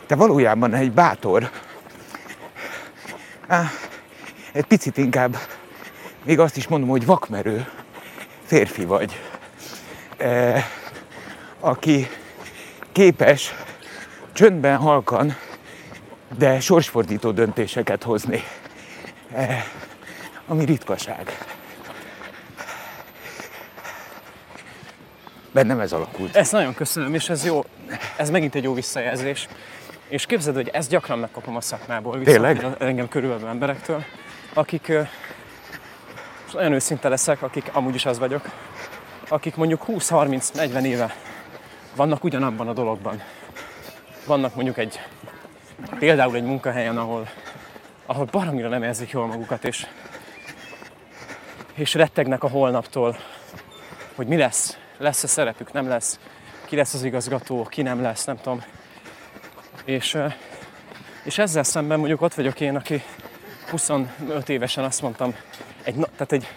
te 0.06 0.14
valójában 0.14 0.74
egy 0.74 0.92
bátor, 0.92 1.50
á, 3.46 3.70
egy 4.52 4.64
picit 4.64 4.96
inkább, 4.96 5.36
még 6.24 6.38
azt 6.38 6.56
is 6.56 6.68
mondom, 6.68 6.88
hogy 6.88 7.06
vakmerő 7.06 7.68
férfi 8.44 8.84
vagy, 8.84 9.20
eh, 10.16 10.64
aki 11.66 12.08
képes 12.92 13.54
csöndben, 14.32 14.76
halkan, 14.76 15.36
de 16.38 16.60
sorsfordító 16.60 17.30
döntéseket 17.30 18.02
hozni. 18.02 18.42
Eh, 19.32 19.64
ami 20.46 20.64
ritkaság. 20.64 21.46
Bennem 25.52 25.80
ez 25.80 25.92
alakult. 25.92 26.36
Ezt 26.36 26.52
nagyon 26.52 26.74
köszönöm, 26.74 27.14
és 27.14 27.28
ez 27.28 27.44
jó, 27.44 27.64
ez 28.16 28.30
megint 28.30 28.54
egy 28.54 28.62
jó 28.62 28.74
visszajelzés. 28.74 29.48
És 30.08 30.26
képzeld, 30.26 30.56
hogy 30.56 30.68
ezt 30.68 30.90
gyakran 30.90 31.18
megkapom 31.18 31.56
a 31.56 31.60
szakmából 31.60 32.18
vissza, 32.18 32.30
Tényleg? 32.30 32.66
engem 32.78 33.08
körülvevő 33.08 33.46
emberektől, 33.46 34.04
akik, 34.54 34.88
és 36.46 36.52
nagyon 36.52 36.72
őszinte 36.72 37.08
leszek, 37.08 37.42
akik 37.42 37.70
amúgy 37.72 37.94
is 37.94 38.06
az 38.06 38.18
vagyok, 38.18 38.50
akik 39.28 39.56
mondjuk 39.56 39.84
20-30-40 39.86 40.82
éve 40.82 41.14
vannak 41.96 42.24
ugyanabban 42.24 42.68
a 42.68 42.72
dologban. 42.72 43.22
Vannak 44.26 44.54
mondjuk 44.54 44.78
egy, 44.78 45.00
például 45.98 46.34
egy 46.34 46.44
munkahelyen, 46.44 46.98
ahol, 46.98 47.28
ahol 48.06 48.24
baromira 48.24 48.68
nem 48.68 48.82
érzik 48.82 49.10
jól 49.10 49.26
magukat, 49.26 49.64
és, 49.64 49.86
és 51.74 51.94
rettegnek 51.94 52.42
a 52.42 52.48
holnaptól, 52.48 53.16
hogy 54.14 54.26
mi 54.26 54.36
lesz, 54.36 54.78
lesz-e 54.98 55.26
szerepük, 55.26 55.72
nem 55.72 55.88
lesz, 55.88 56.18
ki 56.64 56.76
lesz 56.76 56.94
az 56.94 57.04
igazgató, 57.04 57.64
ki 57.64 57.82
nem 57.82 58.02
lesz, 58.02 58.24
nem 58.24 58.36
tudom. 58.40 58.64
És, 59.84 60.18
és 61.22 61.38
ezzel 61.38 61.62
szemben 61.62 61.98
mondjuk 61.98 62.20
ott 62.22 62.34
vagyok 62.34 62.60
én, 62.60 62.76
aki 62.76 63.02
25 63.70 64.48
évesen 64.48 64.84
azt 64.84 65.02
mondtam, 65.02 65.34
egy, 65.82 65.94
tehát 65.94 66.32
egy 66.32 66.48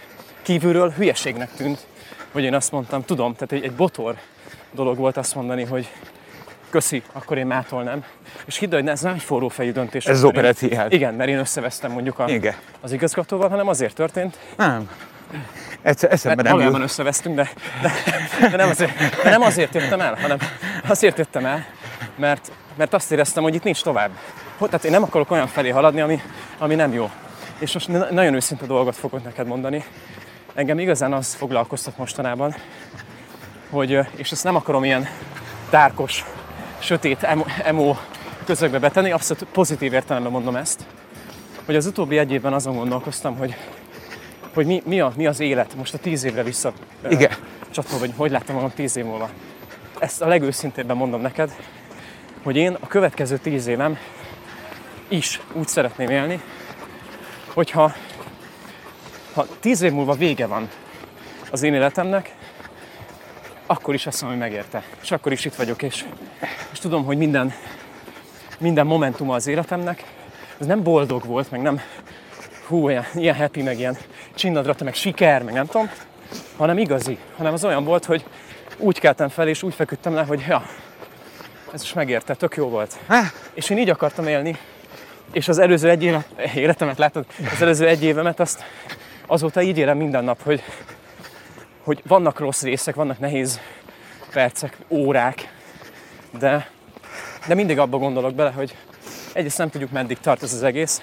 kívülről 0.42 0.92
hülyeségnek 0.92 1.54
tűnt, 1.54 1.88
hogy 2.32 2.44
én 2.44 2.54
azt 2.54 2.72
mondtam, 2.72 3.06
tudom, 3.06 3.34
tehát 3.34 3.52
egy, 3.52 3.64
egy 3.64 3.76
botor 3.76 4.18
dolog 4.72 4.98
volt 4.98 5.18
azt 5.18 5.36
mondani, 5.36 5.64
hogy 5.64 5.90
köszi, 6.70 7.04
akkor 7.12 7.38
én 7.38 7.46
mától 7.48 7.84
nem. 7.84 8.04
És 8.46 8.58
hidd, 8.58 8.74
hogy 8.74 8.88
ez 8.88 9.02
nem 9.02 9.14
egy 9.14 9.22
forró 9.24 9.48
fejű 9.48 9.72
döntés. 9.72 10.06
Ez 10.06 10.24
az. 10.24 10.94
Igen, 10.94 11.14
mert 11.14 11.30
én 11.30 11.38
összevesztem 11.38 11.92
mondjuk 11.92 12.20
a, 12.20 12.30
Igen. 12.30 12.56
az 12.82 12.92
igazgatóval, 12.92 13.50
hanem 13.50 13.68
azért 13.68 13.96
történt, 13.96 14.38
Nem. 14.58 14.90
Egyszer 15.82 16.12
eszembe 16.12 16.42
nem 16.44 16.60
jut. 16.60 16.80
összevesztünk, 16.80 17.36
de, 17.36 17.50
de, 17.82 17.92
de, 18.50 18.56
nem 18.58 18.70
azért, 18.70 19.24
de 19.24 19.30
nem 19.30 19.42
azért 19.42 19.74
jöttem 19.74 20.00
el, 20.02 20.16
hanem 20.22 20.38
azért 20.88 21.18
jöttem 21.18 21.46
el, 21.46 21.66
mert, 22.16 22.52
mert 22.76 22.94
azt 22.94 23.12
éreztem, 23.12 23.44
hogy 23.44 23.56
itt 23.56 23.64
nincs 23.64 23.84
tovább. 23.84 24.10
Hogy- 24.58 24.70
Tehát 24.70 24.86
én 24.86 24.92
nem 24.92 25.04
akarok 25.04 25.32
olyan 25.32 25.48
felé 25.48 25.70
haladni, 25.70 26.02
ami, 26.02 26.22
ami 26.58 26.76
nem 26.76 26.94
jó. 26.94 27.10
És 27.60 27.74
most 27.74 27.88
na- 27.88 28.12
nagyon 28.12 28.34
őszinte 28.34 28.66
dolgot 28.66 28.96
fogok 28.96 29.24
neked 29.24 29.48
mondani. 29.48 29.84
Engem 30.54 30.80
igazán 30.80 31.14
az 31.14 31.34
foglalkoztat 31.34 31.98
mostanában, 31.98 32.56
hogy, 33.70 34.00
és 34.16 34.32
ezt 34.32 34.44
nem 34.44 34.56
akarom 34.56 34.84
ilyen 34.84 35.08
tárkos, 35.70 36.26
sötét 36.80 37.24
emo, 37.24 37.44
emo 37.64 37.96
közökbe 38.46 38.80
betenni, 38.80 39.12
abszolút 39.12 39.44
pozitív 39.52 39.94
értelemben 39.94 40.32
mondom 40.32 40.56
ezt, 40.56 40.86
hogy 41.66 41.76
az 41.76 41.86
utóbbi 41.86 42.18
egy 42.18 42.32
évben 42.32 42.54
azon 42.54 42.76
gondolkoztam, 42.76 43.38
hogy 43.38 43.56
hogy 44.54 44.66
mi, 44.66 44.82
mi, 44.86 45.00
a, 45.00 45.12
mi 45.16 45.28
az 45.28 45.40
élet, 45.40 45.76
most 45.76 45.94
a 45.94 45.98
tíz 45.98 46.24
évre 46.24 46.44
vissza 46.44 46.74
Igen. 47.10 47.32
csatolva, 47.70 48.00
hogy 48.00 48.14
hogy 48.16 48.32
láttam 48.32 48.56
magam 48.56 48.72
tíz 48.76 48.96
év 48.96 49.06
múlva. 49.06 49.30
Ezt 50.00 50.22
a 50.22 50.28
legőszintébben 50.28 50.98
mondom 50.98 51.22
neked, 51.22 51.56
hogy 52.44 52.56
én 52.56 52.78
a 52.80 52.88
következő 52.88 53.38
tíz 53.38 53.68
évem 53.68 53.98
is 55.08 55.42
úgy 55.54 55.68
szeretném 55.68 56.10
élni, 56.10 56.42
hogyha 57.54 57.94
ha 59.34 59.46
tíz 59.60 59.82
év 59.82 59.92
múlva 59.92 60.14
vége 60.14 60.48
van 60.48 60.70
az 61.52 61.64
én 61.64 61.74
életemnek, 61.74 62.36
akkor 63.72 63.94
is 63.94 64.08
azt 64.08 64.22
mondom, 64.22 64.40
hogy 64.40 64.50
megérte. 64.50 64.84
És 65.02 65.12
akkor 65.12 65.32
is 65.32 65.46
itt 65.46 65.56
vagyok, 65.56 65.82
és, 65.82 66.06
és 66.72 66.80
tudom, 66.80 67.06
hogy 67.06 67.18
minden, 67.18 67.54
minden 68.60 68.86
momentuma 68.86 69.36
az 69.36 69.48
életemnek, 69.48 70.04
ez 70.60 70.66
nem 70.66 70.84
boldog 70.84 71.26
volt, 71.26 71.52
meg 71.52 71.62
nem 71.62 71.82
hú, 72.68 72.90
ilyen, 72.90 73.06
ilyen 73.16 73.36
happy, 73.36 73.62
meg 73.62 73.80
ilyen 73.80 73.98
csinnadrata, 74.36 74.84
meg 74.84 74.94
siker, 74.94 75.44
meg 75.44 75.54
nem 75.54 75.66
tudom, 75.66 75.90
hanem 76.58 76.78
igazi, 76.78 77.18
hanem 77.38 77.54
az 77.54 77.66
olyan 77.66 77.84
volt, 77.84 78.06
hogy 78.06 78.26
úgy 78.78 79.00
keltem 79.00 79.30
fel, 79.30 79.48
és 79.48 79.64
úgy 79.64 79.74
feküdtem 79.74 80.14
le, 80.14 80.24
hogy 80.24 80.44
ja, 80.48 80.64
ez 81.74 81.82
is 81.82 81.94
megérte, 81.94 82.36
tök 82.36 82.56
jó 82.56 82.70
volt. 82.70 82.98
Há, 83.08 83.24
És 83.54 83.70
én 83.70 83.78
így 83.78 83.90
akartam 83.90 84.28
élni, 84.28 84.58
és 85.32 85.48
az 85.48 85.58
előző 85.58 85.90
egy 85.90 86.04
élet, 86.04 86.28
életemet 86.56 86.98
látod, 86.98 87.26
az 87.54 87.62
előző 87.62 87.88
egy 87.88 88.04
évemet 88.04 88.40
azt, 88.40 88.64
azóta 89.28 89.62
így 89.62 89.78
élem 89.78 89.98
minden 89.98 90.24
nap, 90.24 90.44
hogy, 90.44 90.64
hogy 91.84 92.02
vannak 92.08 92.40
rossz 92.40 92.62
részek, 92.62 92.96
vannak 92.96 93.20
nehéz 93.20 93.60
percek, 94.32 94.78
órák, 94.90 95.54
de, 96.40 96.70
de 97.48 97.54
mindig 97.54 97.80
abba 97.80 97.98
gondolok 97.98 98.36
bele, 98.36 98.52
hogy 98.52 98.76
egyrészt 99.34 99.58
nem 99.58 99.70
tudjuk, 99.70 99.92
meddig 99.92 100.20
tart 100.20 100.44
ez 100.44 100.54
az 100.54 100.64
egész, 100.64 101.02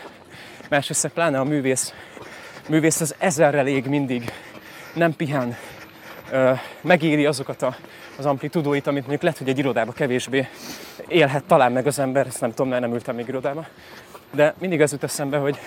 másrészt 0.69 1.09
pláne 1.09 1.41
a 1.41 1.45
művész, 1.45 1.93
művész 2.69 3.01
az 3.01 3.15
ezerrel 3.19 3.67
ég 3.67 3.87
mindig, 3.87 4.33
nem 4.95 5.17
pihen, 5.17 5.57
ö, 6.31 6.53
megéri 6.81 7.27
azokat 7.27 7.63
a, 7.63 7.77
az 8.19 8.27
amplitudóit, 8.27 8.87
amit 8.87 9.01
mondjuk 9.01 9.23
lehet, 9.23 9.39
hogy 9.39 9.49
egy 9.49 9.59
irodába 9.59 9.93
kevésbé 9.93 10.49
élhet 11.09 11.45
talán 11.45 11.73
meg 11.73 11.87
az 11.87 11.99
ember, 11.99 12.27
ezt 12.27 12.41
nem 12.41 12.51
tudom, 12.51 12.69
mert 12.69 12.81
nem 12.81 12.93
ültem 12.93 13.15
még 13.15 13.29
irodába, 13.29 13.67
de 14.33 14.55
mindig 14.59 14.81
az 14.81 14.93
jut 14.93 15.03
eszembe, 15.03 15.39
hogy, 15.39 15.59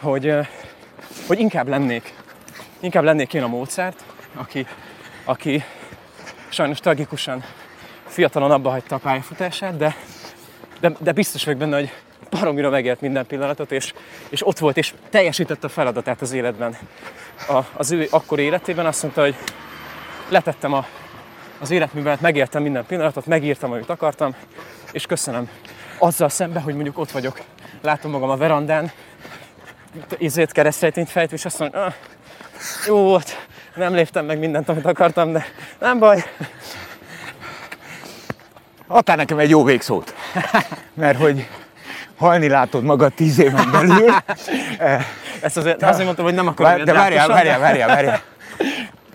hogy, 0.00 0.34
hogy 1.26 1.38
inkább 1.38 1.68
lennék, 1.68 2.14
inkább 2.80 3.04
lennék 3.04 3.34
én 3.34 3.42
a 3.42 3.46
Mozart, 3.46 4.04
aki, 4.34 4.66
aki 5.24 5.64
sajnos 6.48 6.80
tragikusan 6.80 7.44
fiatalon 8.06 8.50
abba 8.50 8.70
hagyta 8.70 8.94
a 8.94 8.98
pályafutását, 8.98 9.76
de, 9.76 9.96
de, 10.80 10.92
de 10.98 11.12
biztos 11.12 11.44
vagyok 11.44 11.60
benne, 11.60 11.76
hogy 11.76 11.90
baromira 12.30 12.70
megért 12.70 13.00
minden 13.00 13.26
pillanatot, 13.26 13.72
és, 13.72 13.92
és 14.28 14.46
ott 14.46 14.58
volt, 14.58 14.76
és 14.76 14.94
teljesítette 15.10 15.66
a 15.66 15.70
feladatát 15.70 16.20
az 16.20 16.32
életben. 16.32 16.76
A, 17.48 17.60
az 17.72 17.90
ő 17.90 18.06
akkori 18.10 18.42
életében 18.42 18.86
azt 18.86 19.02
mondta, 19.02 19.20
hogy 19.20 19.34
letettem 20.28 20.72
a, 20.72 20.86
az 21.58 21.70
életművemet, 21.70 22.20
megértem 22.20 22.62
minden 22.62 22.86
pillanatot, 22.86 23.26
megírtam, 23.26 23.72
amit 23.72 23.90
akartam, 23.90 24.34
és 24.92 25.06
köszönöm. 25.06 25.48
Azzal 25.98 26.28
szemben, 26.28 26.62
hogy 26.62 26.74
mondjuk 26.74 26.98
ott 26.98 27.10
vagyok, 27.10 27.40
látom 27.82 28.10
magam 28.10 28.30
a 28.30 28.36
verandán, 28.36 28.90
izét 30.18 30.52
keresztrejtényt 30.52 31.10
fejtve, 31.10 31.36
és 31.36 31.44
azt 31.44 31.58
mondom, 31.58 31.82
ah, 31.82 31.94
jó 32.86 32.96
volt, 32.96 33.48
nem 33.74 33.94
léptem 33.94 34.24
meg 34.24 34.38
mindent, 34.38 34.68
amit 34.68 34.84
akartam, 34.86 35.32
de 35.32 35.44
nem 35.78 35.98
baj. 35.98 36.24
Adtál 38.86 39.16
nekem 39.16 39.38
egy 39.38 39.50
jó 39.50 39.64
végszót. 39.64 40.14
Mert 40.94 41.18
hogy 41.18 41.48
halni 42.16 42.48
látod 42.48 42.82
magad 42.82 43.12
tíz 43.12 43.38
éven 43.38 43.70
belül. 43.70 44.14
Ezt 45.40 45.56
azért, 45.56 45.82
azért 45.82 46.04
mondtam, 46.04 46.24
hogy 46.24 46.34
nem 46.34 46.46
akarom 46.46 46.72
Vár, 46.72 46.82
de 46.84 46.92
várjál, 46.92 47.28
várjál, 47.28 47.58
várjál, 47.58 47.88
várjál. 47.88 48.22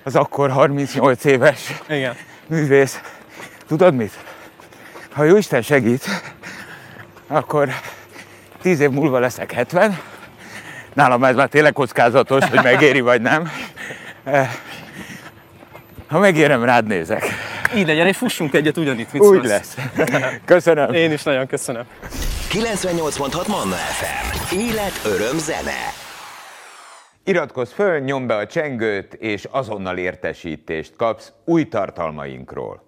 Az 0.04 0.16
akkor 0.16 0.52
38 0.52 1.24
éves 1.24 1.74
Igen. 1.88 2.16
művész. 2.48 3.00
Tudod 3.68 3.94
mit? 3.94 4.14
Ha 5.14 5.24
jó 5.24 5.36
Isten 5.38 5.62
segít, 5.62 6.06
akkor 7.28 7.70
10 8.62 8.80
év 8.80 8.90
múlva 8.90 9.20
leszek 9.20 9.52
70. 9.52 10.00
Nálam 10.96 11.24
ez 11.24 11.36
már 11.36 11.48
tényleg 11.48 11.74
kockázatos, 11.74 12.46
hogy 12.50 12.64
megéri 12.64 13.00
vagy 13.00 13.22
nem. 13.22 13.52
Eh, 14.24 14.50
Ha 16.08 16.20
megérem, 16.20 16.64
rád 16.64 16.88
nézek. 16.88 17.24
Így 17.76 17.88
legyen, 17.88 18.08
és 18.08 18.18
fussunk 18.18 18.54
egyet 18.54 18.78
ugyanitt, 18.78 19.14
mit 19.14 19.22
Úgy 19.22 19.44
lesz. 19.46 19.78
Köszönöm. 20.46 20.94
Én 20.94 21.12
is 21.12 21.24
nagyon 21.24 21.48
köszönöm. 21.48 21.84
98.6 22.50 23.48
Manna 23.48 23.76
FM. 23.76 24.56
Élet, 24.56 25.02
öröm, 25.06 25.38
zene. 25.38 25.94
Iratkozz 27.24 27.72
föl, 27.72 28.00
nyomd 28.00 28.28
be 28.28 28.36
a 28.36 28.46
csengőt, 28.46 29.14
és 29.14 29.48
azonnal 29.52 29.98
értesítést 29.98 30.96
kapsz 30.96 31.32
új 31.46 31.68
tartalmainkról. 31.68 32.85